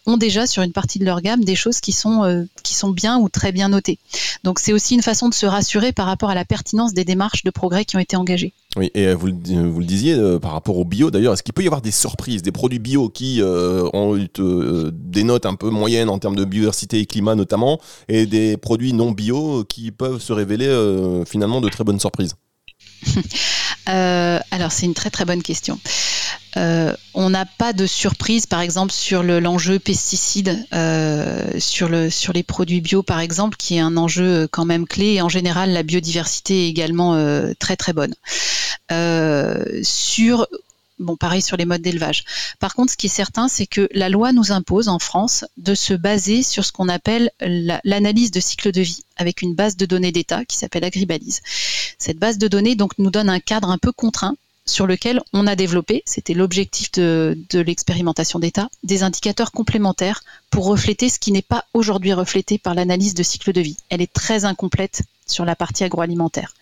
ont 0.05 0.17
déjà 0.17 0.45
sur 0.45 0.61
une 0.61 0.73
partie 0.73 0.99
de 0.99 1.05
leur 1.05 1.21
gamme 1.21 1.43
des 1.43 1.55
choses 1.55 1.79
qui 1.79 1.91
sont 1.91 2.45
qui 2.61 2.75
sont 2.75 2.91
bien 2.91 3.17
ou 3.17 3.29
très 3.29 3.51
bien 3.51 3.69
notées. 3.69 3.97
Donc 4.43 4.59
c'est 4.59 4.73
aussi 4.73 4.93
une 4.93 5.01
façon 5.01 5.27
de 5.27 5.33
se 5.33 5.45
rassurer 5.45 5.91
par 5.91 6.05
rapport 6.05 6.29
à 6.29 6.35
la 6.35 6.45
pertinence 6.45 6.93
des 6.93 7.03
démarches 7.03 7.43
de 7.43 7.49
progrès 7.49 7.83
qui 7.85 7.95
ont 7.95 7.99
été 7.99 8.15
engagées. 8.15 8.53
Oui, 8.77 8.89
et 8.93 9.13
vous, 9.13 9.27
vous 9.27 9.79
le 9.79 9.85
disiez 9.85 10.17
par 10.41 10.53
rapport 10.53 10.77
au 10.77 10.85
bio 10.85 11.11
d'ailleurs, 11.11 11.33
est-ce 11.33 11.43
qu'il 11.43 11.53
peut 11.53 11.61
y 11.61 11.67
avoir 11.67 11.81
des 11.81 11.91
surprises, 11.91 12.41
des 12.41 12.53
produits 12.53 12.79
bio 12.79 13.09
qui 13.09 13.41
ont 13.43 14.17
eu 14.17 14.29
des 14.93 15.23
notes 15.23 15.45
un 15.45 15.55
peu 15.55 15.69
moyennes 15.69 16.09
en 16.09 16.19
termes 16.19 16.37
de 16.37 16.45
biodiversité 16.45 16.99
et 16.99 17.05
climat 17.05 17.35
notamment, 17.35 17.81
et 18.07 18.25
des 18.25 18.55
produits 18.55 18.93
non 18.93 19.11
bio 19.11 19.65
qui 19.65 19.91
peuvent 19.91 20.21
se 20.21 20.31
révéler 20.31 20.67
euh, 20.67 21.25
finalement 21.25 21.59
de 21.59 21.67
très 21.67 21.83
bonnes 21.83 21.99
surprises? 21.99 22.35
euh, 23.89 24.39
Alors 24.51 24.71
c'est 24.71 24.85
une 24.85 24.93
très 24.93 25.09
très 25.09 25.25
bonne 25.25 25.43
question. 25.43 25.79
Euh, 26.57 26.93
on 27.13 27.29
n'a 27.29 27.45
pas 27.45 27.71
de 27.71 27.85
surprise, 27.85 28.45
par 28.45 28.59
exemple, 28.59 28.91
sur 28.91 29.23
l'enjeu 29.23 29.79
pesticide, 29.79 30.65
sur, 31.59 31.87
le, 31.87 32.09
sur 32.09 32.33
les 32.33 32.43
produits 32.43 32.81
bio, 32.81 33.03
par 33.03 33.21
exemple, 33.21 33.55
qui 33.57 33.77
est 33.77 33.79
un 33.79 33.95
enjeu 33.95 34.49
quand 34.51 34.65
même 34.65 34.85
clé. 34.85 35.13
Et 35.13 35.21
en 35.21 35.29
général, 35.29 35.71
la 35.71 35.83
biodiversité 35.83 36.65
est 36.65 36.69
également 36.69 37.15
très 37.59 37.77
très 37.77 37.93
bonne. 37.93 38.13
sur 39.81 40.45
Bon, 41.01 41.17
pareil 41.17 41.41
sur 41.41 41.57
les 41.57 41.65
modes 41.65 41.81
d'élevage. 41.81 42.23
Par 42.59 42.75
contre, 42.75 42.91
ce 42.91 42.97
qui 42.97 43.07
est 43.07 43.09
certain, 43.09 43.47
c'est 43.47 43.65
que 43.65 43.89
la 43.91 44.07
loi 44.07 44.33
nous 44.33 44.51
impose 44.51 44.87
en 44.87 44.99
France 44.99 45.45
de 45.57 45.73
se 45.73 45.95
baser 45.95 46.43
sur 46.43 46.63
ce 46.63 46.71
qu'on 46.71 46.89
appelle 46.89 47.31
l'analyse 47.39 48.29
de 48.29 48.39
cycle 48.39 48.71
de 48.71 48.81
vie, 48.81 49.03
avec 49.17 49.41
une 49.41 49.55
base 49.55 49.75
de 49.77 49.87
données 49.87 50.11
d'État 50.11 50.45
qui 50.45 50.57
s'appelle 50.57 50.83
Agribalise. 50.83 51.41
Cette 51.97 52.19
base 52.19 52.37
de 52.37 52.47
données 52.47 52.77
nous 52.99 53.09
donne 53.09 53.29
un 53.29 53.39
cadre 53.39 53.71
un 53.71 53.79
peu 53.79 53.91
contraint 53.91 54.35
sur 54.67 54.85
lequel 54.85 55.21
on 55.33 55.47
a 55.47 55.55
développé, 55.55 56.03
c'était 56.05 56.35
l'objectif 56.35 56.91
de 56.91 57.35
l'expérimentation 57.53 58.37
d'État, 58.37 58.69
des 58.83 59.01
indicateurs 59.01 59.51
complémentaires 59.51 60.21
pour 60.51 60.65
refléter 60.65 61.09
ce 61.09 61.17
qui 61.17 61.31
n'est 61.31 61.41
pas 61.41 61.65
aujourd'hui 61.73 62.13
reflété 62.13 62.59
par 62.59 62.75
l'analyse 62.75 63.15
de 63.15 63.23
cycle 63.23 63.53
de 63.53 63.61
vie. 63.61 63.77
Elle 63.89 64.03
est 64.03 64.13
très 64.13 64.45
incomplète 64.45 65.01
sur 65.25 65.45
la 65.45 65.55
partie 65.55 65.83
agroalimentaire 65.83 66.53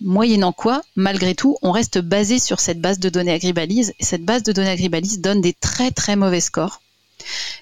moyennant 0.00 0.52
quoi, 0.52 0.82
malgré 0.96 1.34
tout, 1.34 1.56
on 1.62 1.72
reste 1.72 1.98
basé 1.98 2.38
sur 2.38 2.60
cette 2.60 2.80
base 2.80 2.98
de 2.98 3.08
données 3.08 3.32
Agribalise, 3.32 3.92
et 3.98 4.04
cette 4.04 4.24
base 4.24 4.42
de 4.42 4.52
données 4.52 4.70
Agribalise 4.70 5.20
donne 5.20 5.40
des 5.40 5.52
très 5.52 5.90
très 5.90 6.16
mauvais 6.16 6.40
scores, 6.40 6.80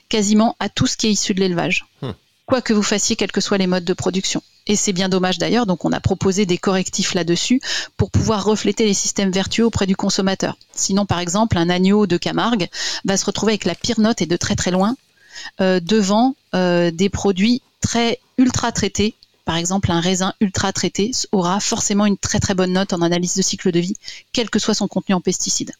quasiment 0.09 0.57
à 0.59 0.69
tout 0.69 0.87
ce 0.87 0.97
qui 0.97 1.07
est 1.07 1.13
issu 1.13 1.35
de 1.35 1.41
l'élevage. 1.41 1.87
Hmm. 2.03 2.13
Quoi 2.47 2.63
que 2.63 2.73
vous 2.73 2.83
fassiez, 2.83 3.17
quels 3.17 3.33
que 3.33 3.41
soient 3.41 3.59
les 3.59 3.67
modes 3.67 3.85
de 3.85 3.93
production. 3.93 4.43
Et 4.69 4.77
c'est 4.77 4.93
bien 4.93 5.09
dommage 5.09 5.39
d'ailleurs, 5.39 5.67
donc 5.67 5.85
on 5.85 5.93
a 5.93 6.01
proposé 6.01 6.45
des 6.45 6.59
correctifs 6.59 7.15
là-dessus 7.15 7.61
pour 7.97 8.11
pouvoir 8.11 8.45
refléter 8.45 8.85
les 8.85 8.95
systèmes 8.95 9.31
vertueux 9.31 9.65
auprès 9.65 9.87
du 9.87 9.97
consommateur. 9.97 10.57
Sinon, 10.73 11.07
par 11.07 11.21
exemple, 11.21 11.57
un 11.57 11.71
agneau 11.71 12.07
de 12.07 12.17
Camargue 12.17 12.69
va 13.05 13.17
se 13.17 13.25
retrouver 13.25 13.53
avec 13.53 13.65
la 13.65 13.75
pire 13.75 14.01
note 14.01 14.23
et 14.23 14.27
de 14.27 14.37
très 14.37 14.57
très 14.57 14.73
loin 14.73 14.97
euh, 15.61 15.81
devant 15.81 16.35
euh, 16.55 16.91
des 16.91 17.09
produits 17.09 17.63
très 17.81 18.19
ultra 18.39 18.73
traités 18.73 19.15
par 19.47 19.57
exemple, 19.57 19.93
un 19.93 20.01
raisin 20.01 20.35
ultra 20.41 20.73
traité 20.73 21.13
aura 21.31 21.61
forcément 21.61 22.05
une 22.05 22.19
très 22.19 22.41
très 22.41 22.55
bonne 22.55 22.73
note 22.73 22.93
en 22.93 23.01
analyse 23.01 23.37
de 23.37 23.43
cycle 23.43 23.71
de 23.71 23.79
vie, 23.79 23.95
quel 24.33 24.51
que 24.51 24.59
soit 24.59 24.75
son 24.75 24.89
contenu 24.89 25.15
en 25.15 25.21
pesticides. 25.21 25.71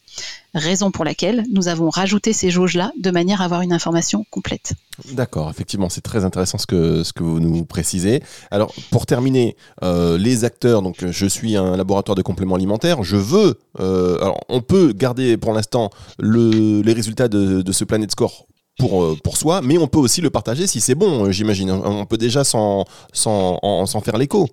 Raison 0.55 0.93
pour 0.93 1.05
laquelle 1.05 1.45
nous 1.53 1.67
avons 1.67 1.91
rajouté 1.91 2.33
ces 2.33 2.49
jauges-là 2.49 2.93
de 2.97 3.11
manière 3.11 3.43
à 3.43 3.45
avoir 3.45 3.63
une 3.63 3.73
information 3.73 4.25
complète. 4.31 4.75
D'accord, 5.13 5.51
effectivement, 5.51 5.89
c'est 5.89 6.01
très 6.01 6.25
intéressant 6.25 6.59
ce 6.59 6.67
que, 6.67 7.03
vous 7.19 7.41
nous 7.41 7.65
précisez. 7.65 8.23
Alors, 8.53 8.73
pour 8.93 9.05
terminer, 9.05 9.57
euh, 9.83 10.17
les 10.17 10.45
acteurs, 10.45 10.81
donc 10.81 11.05
je 11.05 11.27
suis 11.27 11.57
un 11.57 11.77
laboratoire 11.77 12.15
de 12.15 12.23
compléments 12.23 12.55
alimentaires, 12.55 13.03
je 13.03 13.17
veux, 13.17 13.59
euh, 13.81 14.17
alors 14.21 14.39
on 14.49 14.61
peut 14.61 14.93
garder 14.93 15.37
pour 15.37 15.53
l'instant 15.53 15.91
le, 16.21 16.83
les 16.83 16.93
résultats 16.93 17.27
de, 17.27 17.63
de 17.63 17.73
ce 17.73 17.85
Planet 17.85 18.13
Score 18.13 18.47
pour, 18.79 19.03
euh, 19.03 19.17
pour 19.23 19.37
soi, 19.37 19.61
mais 19.63 19.79
on 19.79 19.89
peut 19.89 19.99
aussi 19.99 20.21
le 20.21 20.31
partager 20.31 20.67
si 20.67 20.81
c'est 20.81 20.95
bon, 20.95 21.27
euh, 21.27 21.33
j'imagine. 21.33 21.71
On 21.71 22.07
peut 22.07 22.19
déjà 22.19 22.45
s'en 22.45 22.85
faire 23.15 24.19
l'écho. 24.19 24.49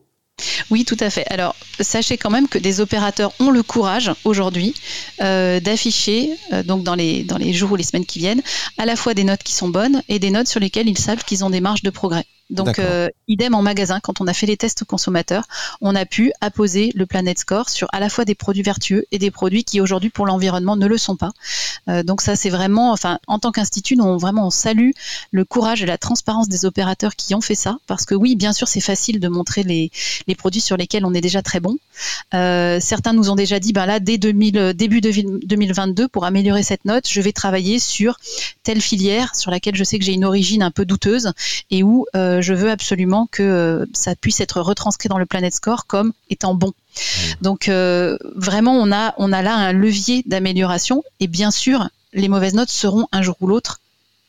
Oui, 0.71 0.83
tout 0.83 0.97
à 0.99 1.09
fait. 1.09 1.25
Alors, 1.29 1.55
sachez 1.79 2.17
quand 2.17 2.31
même 2.31 2.47
que 2.47 2.57
des 2.57 2.81
opérateurs 2.81 3.33
ont 3.39 3.51
le 3.51 3.61
courage 3.61 4.11
aujourd'hui 4.23 4.73
euh, 5.21 5.59
d'afficher, 5.59 6.31
donc 6.65 6.83
dans 6.83 6.95
les, 6.95 7.23
dans 7.23 7.37
les 7.37 7.53
jours 7.53 7.71
ou 7.71 7.75
les 7.75 7.83
semaines 7.83 8.05
qui 8.05 8.19
viennent, 8.19 8.41
à 8.77 8.85
la 8.85 8.95
fois 8.95 9.13
des 9.13 9.23
notes 9.23 9.43
qui 9.43 9.53
sont 9.53 9.69
bonnes 9.69 10.01
et 10.09 10.17
des 10.17 10.31
notes 10.31 10.47
sur 10.47 10.59
lesquelles 10.59 10.89
ils 10.89 10.97
savent 10.97 11.23
qu'ils 11.23 11.45
ont 11.45 11.51
des 11.51 11.61
marges 11.61 11.83
de 11.83 11.91
progrès. 11.91 12.25
Donc, 12.53 12.79
euh, 12.79 13.09
idem 13.27 13.55
en 13.55 13.61
magasin, 13.61 13.99
quand 13.99 14.21
on 14.21 14.27
a 14.27 14.33
fait 14.33 14.45
les 14.45 14.57
tests 14.57 14.83
consommateurs, 14.83 15.45
on 15.81 15.95
a 15.95 16.05
pu 16.05 16.31
apposer 16.41 16.91
le 16.95 17.05
Planet 17.05 17.37
Score 17.37 17.69
sur 17.69 17.87
à 17.91 17.99
la 17.99 18.09
fois 18.09 18.25
des 18.25 18.35
produits 18.35 18.63
vertueux 18.63 19.05
et 19.11 19.19
des 19.19 19.31
produits 19.31 19.63
qui 19.63 19.81
aujourd'hui 19.81 20.09
pour 20.09 20.25
l'environnement 20.25 20.75
ne 20.75 20.87
le 20.87 20.97
sont 20.97 21.15
pas. 21.15 21.31
Euh, 21.89 22.03
donc 22.03 22.21
ça, 22.21 22.35
c'est 22.35 22.49
vraiment, 22.49 22.91
enfin, 22.91 23.19
en 23.27 23.39
tant 23.39 23.51
qu'institut, 23.51 23.95
nous 23.95 24.03
on, 24.03 24.17
vraiment 24.17 24.47
on 24.47 24.49
salue 24.49 24.91
le 25.31 25.45
courage 25.45 25.83
et 25.83 25.85
la 25.85 25.97
transparence 25.97 26.47
des 26.47 26.65
opérateurs 26.65 27.15
qui 27.15 27.35
ont 27.35 27.41
fait 27.41 27.55
ça, 27.55 27.77
parce 27.87 28.05
que 28.05 28.15
oui, 28.15 28.35
bien 28.35 28.53
sûr, 28.53 28.67
c'est 28.67 28.81
facile 28.81 29.19
de 29.19 29.27
montrer 29.27 29.63
les, 29.63 29.91
les, 30.27 30.35
produits 30.35 30.61
sur 30.61 30.77
lesquels 30.77 31.05
on 31.05 31.13
est 31.13 31.21
déjà 31.21 31.41
très 31.41 31.59
bon. 31.59 31.77
Euh, 32.33 32.79
certains 32.79 33.13
nous 33.13 33.29
ont 33.29 33.35
déjà 33.35 33.59
dit, 33.59 33.73
ben 33.73 33.85
là, 33.85 33.99
dès 33.99 34.17
2000, 34.17 34.73
début 34.75 35.01
2022, 35.01 36.07
pour 36.07 36.25
améliorer 36.25 36.63
cette 36.63 36.85
note, 36.85 37.07
je 37.09 37.21
vais 37.21 37.31
travailler 37.31 37.79
sur 37.79 38.17
telle 38.63 38.81
filière 38.81 39.35
sur 39.35 39.51
laquelle 39.51 39.75
je 39.75 39.83
sais 39.83 39.99
que 39.99 40.05
j'ai 40.05 40.13
une 40.13 40.25
origine 40.25 40.63
un 40.63 40.71
peu 40.71 40.85
douteuse 40.85 41.31
et 41.71 41.83
où 41.83 42.05
euh, 42.15 42.41
je 42.43 42.53
veux 42.53 42.69
absolument 42.69 43.27
que 43.31 43.41
euh, 43.41 43.85
ça 43.93 44.15
puisse 44.15 44.39
être 44.41 44.61
retranscrit 44.61 45.09
dans 45.09 45.17
le 45.17 45.25
Planet 45.25 45.53
Score 45.53 45.87
comme 45.87 46.13
étant 46.29 46.53
bon. 46.53 46.73
Donc 47.41 47.69
euh, 47.69 48.17
vraiment, 48.35 48.73
on 48.73 48.91
a, 48.91 49.15
on 49.17 49.31
a 49.33 49.41
là 49.41 49.55
un 49.55 49.73
levier 49.73 50.23
d'amélioration 50.27 51.03
et 51.19 51.27
bien 51.27 51.49
sûr, 51.49 51.89
les 52.13 52.27
mauvaises 52.27 52.53
notes 52.53 52.69
seront 52.69 53.07
un 53.11 53.21
jour 53.21 53.35
ou 53.41 53.47
l'autre 53.47 53.79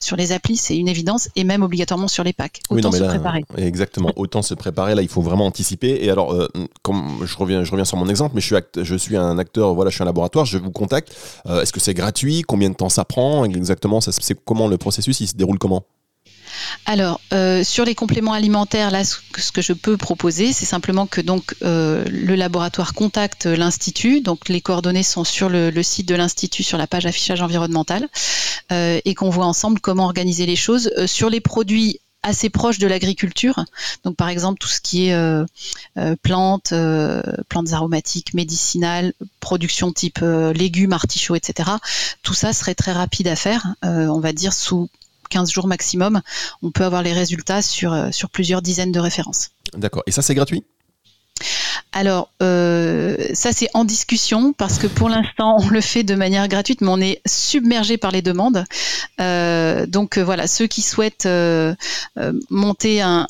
sur 0.00 0.16
les 0.16 0.33
applis, 0.33 0.57
c'est 0.57 0.77
une 0.77 0.88
évidence, 0.88 1.31
et 1.35 1.44
même 1.44 1.62
obligatoirement 1.62 2.09
sur 2.09 2.24
les 2.24 2.35
packs. 2.35 2.61
Autant 2.68 2.92
se 2.92 3.03
préparer. 3.03 3.42
Exactement, 3.57 4.12
autant 4.16 4.42
se 4.42 4.53
préparer. 4.53 4.94
Là, 4.94 5.00
il 5.00 5.09
faut 5.09 5.22
vraiment 5.22 5.46
anticiper. 5.46 6.05
Et 6.05 6.11
alors, 6.11 6.37
comme 6.83 7.24
je 7.24 7.37
reviens, 7.38 7.64
je 7.64 7.70
reviens 7.70 7.87
sur 7.87 7.96
mon 7.96 8.11
exemple, 8.11 8.35
mais 8.35 8.42
je 8.42 8.55
suis, 8.55 8.57
je 8.83 8.94
suis 8.96 9.16
un 9.16 9.38
acteur, 9.38 9.72
voilà, 9.72 9.90
je 9.90 9.94
suis 9.94 10.03
un 10.03 10.07
laboratoire, 10.07 10.44
je 10.44 10.59
vous 10.59 10.72
contacte. 10.72 11.16
Est-ce 11.48 11.72
que 11.72 11.81
c'est 11.81 11.94
gratuit? 11.94 12.42
Combien 12.42 12.68
de 12.68 12.74
temps 12.74 12.90
ça 12.90 13.07
prend 13.07 13.46
Exactement, 13.46 14.03
c'est 14.03 14.44
comment 14.44 14.68
le 14.68 14.77
processus 14.77 15.20
Il 15.20 15.27
se 15.27 15.37
déroule 15.37 15.59
comment? 15.59 15.87
Alors, 16.87 17.20
euh, 17.33 17.64
sur 17.64 17.85
les 17.85 17.94
compléments 17.94 18.33
alimentaires, 18.33 18.90
là, 18.90 19.05
ce 19.05 19.53
que 19.53 19.62
je 19.62 19.72
peux 19.72 19.96
proposer, 19.96 20.53
c'est 20.53 20.66
simplement 20.66 21.07
que 21.07 21.20
donc 21.20 21.55
euh, 21.62 22.05
le 22.11 22.35
laboratoire 22.35 22.94
contacte 22.94 23.46
l'institut. 23.46 24.20
Donc, 24.20 24.48
les 24.48 24.61
coordonnées 24.61 25.03
sont 25.03 25.24
sur 25.24 25.48
le, 25.48 25.70
site 25.83 26.07
de 26.07 26.14
l'institut, 26.14 26.62
sur 26.62 26.79
la 26.79 26.87
page 26.87 27.07
affichage 27.07 27.40
environnemental, 27.40 28.09
euh, 28.72 29.00
et 29.05 29.14
qu'on 29.14 29.31
voit 29.31 29.46
ensemble 29.46 29.81
comment 29.81 30.05
organiser 30.05 30.46
les 30.46 30.57
choses 30.57 30.90
sur 31.07 31.31
les 31.31 31.40
produits 31.40 32.00
assez 32.22 32.48
proches 32.48 32.79
de 32.79 32.87
l'agriculture. 32.87 33.64
Donc, 34.05 34.16
par 34.16 34.29
exemple, 34.29 34.59
tout 34.59 34.68
ce 34.68 34.81
qui 34.81 35.09
est 35.09 35.44
plantes, 36.22 36.72
plantes 37.48 37.72
aromatiques, 37.72 38.33
médicinales, 38.33 39.12
production 39.40 39.92
type 39.92 40.20
légumes, 40.55 40.94
artichauts, 40.94 41.35
etc. 41.35 41.70
Tout 42.22 42.33
ça 42.33 42.55
serait 42.55 42.74
très 42.74 42.92
rapide 42.92 43.29
à 43.29 43.37
faire. 43.37 43.74
on 43.83 44.20
va 44.20 44.33
dire 44.33 44.55
sous 44.55 44.88
15 45.28 45.50
jours 45.50 45.66
maximum, 45.66 46.22
on 46.62 46.70
peut 46.70 46.84
avoir 46.84 47.02
les 47.02 47.12
résultats 47.12 47.62
sur, 47.62 47.92
euh, 47.92 48.10
sur 48.10 48.30
plusieurs 48.30 48.62
dizaines 48.62 48.92
de 48.92 49.00
références. 49.00 49.50
D'accord. 49.76 50.02
Et 50.06 50.10
ça, 50.10 50.22
c'est 50.22 50.34
gratuit? 50.34 50.64
Alors, 51.92 52.30
euh, 52.42 53.16
ça 53.34 53.52
c'est 53.52 53.68
en 53.74 53.84
discussion 53.84 54.52
parce 54.52 54.78
que 54.78 54.87
pour 54.87 55.08
l'instant 55.08 55.56
on 55.60 55.68
le 55.68 55.80
fait 55.80 56.02
de 56.02 56.14
manière 56.14 56.46
gratuite, 56.48 56.80
mais 56.80 56.88
on 56.88 57.00
est 57.00 57.20
submergé 57.26 57.98
par 57.98 58.10
les 58.10 58.22
demandes. 58.22 58.64
Euh, 59.20 59.87
donc 59.87 60.18
voilà, 60.18 60.46
ceux 60.46 60.66
qui 60.66 60.82
souhaitent 60.82 61.28
monter 62.50 63.00
un, 63.00 63.26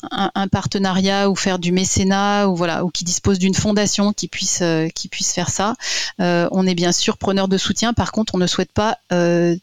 partenariat 0.51 1.29
ou 1.29 1.35
faire 1.35 1.59
du 1.59 1.71
mécénat 1.71 2.47
ou 2.47 2.55
voilà, 2.55 2.85
ou 2.85 2.89
qui 2.89 3.03
disposent 3.03 3.39
d'une 3.39 3.55
fondation 3.55 4.13
qui 4.13 4.27
puisse 4.27 4.63
qui 4.93 5.09
puisse 5.09 5.33
faire 5.33 5.49
ça, 5.49 5.75
on 6.19 6.65
est 6.65 6.75
bien 6.75 6.91
sûr 6.91 7.17
preneur 7.17 7.47
de 7.47 7.57
soutien. 7.57 7.93
Par 7.93 8.11
contre, 8.11 8.33
on 8.35 8.39
ne 8.39 8.47
souhaite 8.47 8.71
pas 8.71 8.97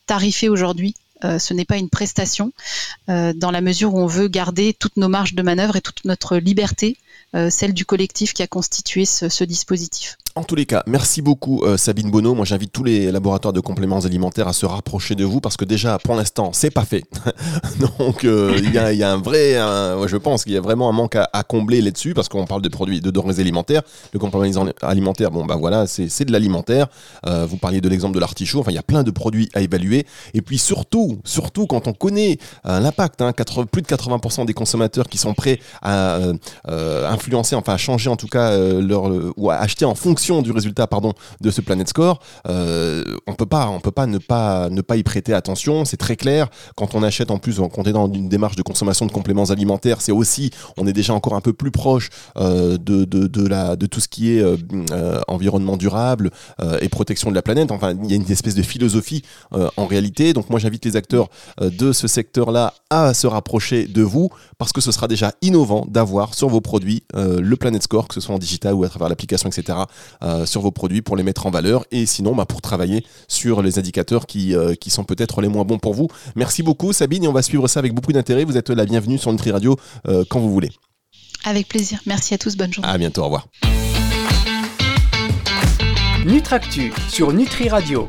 tarifer 0.06 0.48
aujourd'hui 0.48 0.94
euh, 1.24 1.38
ce 1.38 1.54
n'est 1.54 1.64
pas 1.64 1.76
une 1.76 1.88
prestation 1.88 2.52
euh, 3.08 3.32
dans 3.34 3.50
la 3.50 3.60
mesure 3.60 3.94
où 3.94 3.98
on 3.98 4.06
veut 4.06 4.28
garder 4.28 4.74
toutes 4.74 4.96
nos 4.96 5.08
marges 5.08 5.34
de 5.34 5.42
manœuvre 5.42 5.76
et 5.76 5.80
toute 5.80 6.04
notre 6.04 6.36
liberté, 6.36 6.96
euh, 7.34 7.50
celle 7.50 7.74
du 7.74 7.84
collectif 7.84 8.34
qui 8.34 8.42
a 8.42 8.46
constitué 8.46 9.04
ce 9.04 9.44
dispositif. 9.44 10.18
En 10.34 10.44
tous 10.44 10.54
les 10.54 10.64
cas, 10.64 10.82
merci 10.86 11.20
beaucoup 11.20 11.62
euh, 11.62 11.76
Sabine 11.76 12.10
Bonneau. 12.10 12.34
Moi, 12.34 12.46
j'invite 12.46 12.72
tous 12.72 12.84
les 12.84 13.12
laboratoires 13.12 13.52
de 13.52 13.60
compléments 13.60 14.00
alimentaires 14.00 14.48
à 14.48 14.54
se 14.54 14.64
rapprocher 14.64 15.14
de 15.14 15.26
vous 15.26 15.42
parce 15.42 15.58
que 15.58 15.66
déjà, 15.66 15.98
pour 15.98 16.14
l'instant, 16.14 16.52
c'est 16.54 16.70
pas 16.70 16.86
fait. 16.86 17.04
Donc, 17.98 18.24
euh, 18.24 18.54
il 18.56 18.72
y, 18.72 18.78
a, 18.78 19.12
un 19.12 19.18
vrai, 19.18 19.56
je 20.08 20.16
pense 20.16 20.44
qu'il 20.44 20.54
y 20.54 20.56
a 20.56 20.62
vraiment 20.62 20.88
un 20.88 20.92
manque 20.92 21.16
à, 21.16 21.42
combler 21.42 21.82
là-dessus 21.82 22.14
parce 22.14 22.30
qu'on 22.30 22.46
parle 22.46 22.62
de 22.62 22.70
produits 22.70 23.02
de 23.02 23.10
denrées 23.10 23.40
alimentaires. 23.40 23.82
Le 24.14 24.18
complément 24.18 24.70
alimentaire, 24.80 25.30
bon, 25.30 25.44
bah 25.44 25.56
voilà, 25.56 25.86
c'est 25.86 26.24
de 26.24 26.32
l'alimentaire. 26.32 26.86
Euh, 27.26 27.44
vous 27.44 27.58
parliez 27.58 27.82
de 27.82 27.88
l'exemple 27.90 28.14
de 28.14 28.20
l'artichaut. 28.20 28.60
Enfin, 28.60 28.70
il 28.70 28.76
y 28.76 28.78
a 28.78 28.82
plein 28.82 29.02
de 29.02 29.10
produits 29.10 29.50
à 29.52 29.60
évaluer. 29.60 30.06
Et 30.32 30.40
puis 30.40 30.56
surtout, 30.56 31.18
surtout 31.24 31.66
quand 31.66 31.88
on 31.88 31.92
connaît 31.92 32.38
l'impact, 32.64 33.20
hein, 33.20 33.32
plus 33.70 33.82
de 33.82 33.86
80% 33.86 34.46
des 34.46 34.54
consommateurs 34.54 35.08
qui 35.08 35.18
sont 35.18 35.34
prêts 35.34 35.60
à 35.82 36.20
influencer, 36.64 37.54
enfin 37.54 37.74
à 37.74 37.78
changer 37.78 38.08
en 38.08 38.16
tout 38.16 38.28
cas 38.28 38.56
leur 38.56 39.10
ou 39.36 39.50
à 39.50 39.56
acheter 39.56 39.84
en 39.84 39.94
du 40.22 40.52
résultat 40.52 40.86
pardon 40.86 41.14
de 41.40 41.50
ce 41.50 41.60
Planet 41.60 41.88
Score, 41.88 42.20
euh, 42.48 43.02
on 43.26 43.34
peut 43.34 43.46
pas 43.46 43.68
on 43.68 43.80
peut 43.80 43.90
pas 43.90 44.06
ne 44.06 44.18
pas 44.18 44.70
ne 44.70 44.80
pas 44.80 44.96
y 44.96 45.02
prêter 45.02 45.34
attention. 45.34 45.84
C'est 45.84 45.96
très 45.96 46.16
clair. 46.16 46.48
Quand 46.76 46.94
on 46.94 47.02
achète 47.02 47.30
en 47.32 47.38
plus, 47.38 47.56
quand 47.56 47.78
on 47.78 47.82
est 47.82 47.92
dans 47.92 48.10
une 48.12 48.28
démarche 48.28 48.54
de 48.54 48.62
consommation 48.62 49.04
de 49.06 49.10
compléments 49.10 49.46
alimentaires, 49.46 50.00
c'est 50.00 50.12
aussi 50.12 50.50
on 50.78 50.86
est 50.86 50.92
déjà 50.92 51.12
encore 51.12 51.34
un 51.34 51.40
peu 51.40 51.52
plus 51.52 51.72
proche 51.72 52.10
euh, 52.36 52.78
de, 52.78 53.04
de, 53.04 53.26
de, 53.26 53.46
la 53.46 53.74
de 53.74 53.86
tout 53.86 53.98
ce 53.98 54.06
qui 54.06 54.36
est 54.36 54.42
euh, 54.42 55.20
environnement 55.26 55.76
durable 55.76 56.30
et 56.80 56.88
protection 56.88 57.30
de 57.30 57.34
la 57.34 57.42
planète. 57.42 57.72
Enfin, 57.72 57.94
il 58.04 58.10
y 58.10 58.12
a 58.12 58.16
une 58.16 58.30
espèce 58.30 58.54
de 58.54 58.62
philosophie 58.62 59.22
en 59.76 59.86
réalité. 59.86 60.32
Donc 60.32 60.50
moi, 60.50 60.60
j'invite 60.60 60.84
les 60.84 60.96
acteurs 60.96 61.28
de 61.60 61.92
ce 61.92 62.06
secteur-là 62.06 62.74
à 62.90 63.14
se 63.14 63.26
rapprocher 63.26 63.86
de 63.86 64.02
vous 64.02 64.30
parce 64.58 64.72
que 64.72 64.80
ce 64.80 64.92
sera 64.92 65.08
déjà 65.08 65.32
innovant 65.42 65.84
d'avoir 65.88 66.34
sur 66.34 66.48
vos 66.48 66.60
produits 66.60 67.02
le 67.14 67.54
Planet 67.56 67.82
Score, 67.82 68.06
que 68.06 68.14
ce 68.14 68.20
soit 68.20 68.34
en 68.34 68.38
digital 68.38 68.74
ou 68.74 68.84
à 68.84 68.88
travers 68.88 69.08
l'application, 69.08 69.48
etc. 69.48 69.78
Euh, 70.22 70.46
sur 70.46 70.60
vos 70.60 70.70
produits 70.70 71.02
pour 71.02 71.16
les 71.16 71.22
mettre 71.22 71.46
en 71.46 71.50
valeur 71.50 71.84
et 71.90 72.06
sinon 72.06 72.34
bah, 72.34 72.46
pour 72.46 72.60
travailler 72.62 73.04
sur 73.28 73.62
les 73.62 73.78
indicateurs 73.78 74.26
qui, 74.26 74.54
euh, 74.54 74.74
qui 74.74 74.90
sont 74.90 75.04
peut-être 75.04 75.40
les 75.40 75.48
moins 75.48 75.64
bons 75.64 75.78
pour 75.78 75.94
vous. 75.94 76.08
Merci 76.36 76.62
beaucoup 76.62 76.92
Sabine 76.92 77.24
et 77.24 77.28
on 77.28 77.32
va 77.32 77.42
suivre 77.42 77.66
ça 77.68 77.80
avec 77.80 77.92
beaucoup 77.92 78.12
d'intérêt. 78.12 78.44
Vous 78.44 78.56
êtes 78.56 78.70
la 78.70 78.84
bienvenue 78.84 79.18
sur 79.18 79.32
Nutri 79.32 79.50
Radio 79.50 79.76
euh, 80.06 80.24
quand 80.28 80.40
vous 80.40 80.52
voulez. 80.52 80.70
Avec 81.44 81.68
plaisir. 81.68 82.00
Merci 82.06 82.34
à 82.34 82.38
tous. 82.38 82.56
Bonne 82.56 82.72
journée. 82.72 82.88
À 82.88 82.98
bientôt. 82.98 83.22
Au 83.22 83.24
revoir. 83.24 83.48
Nutractu 86.24 86.92
sur 87.08 87.32
Nutri 87.32 87.68
Radio. 87.68 88.00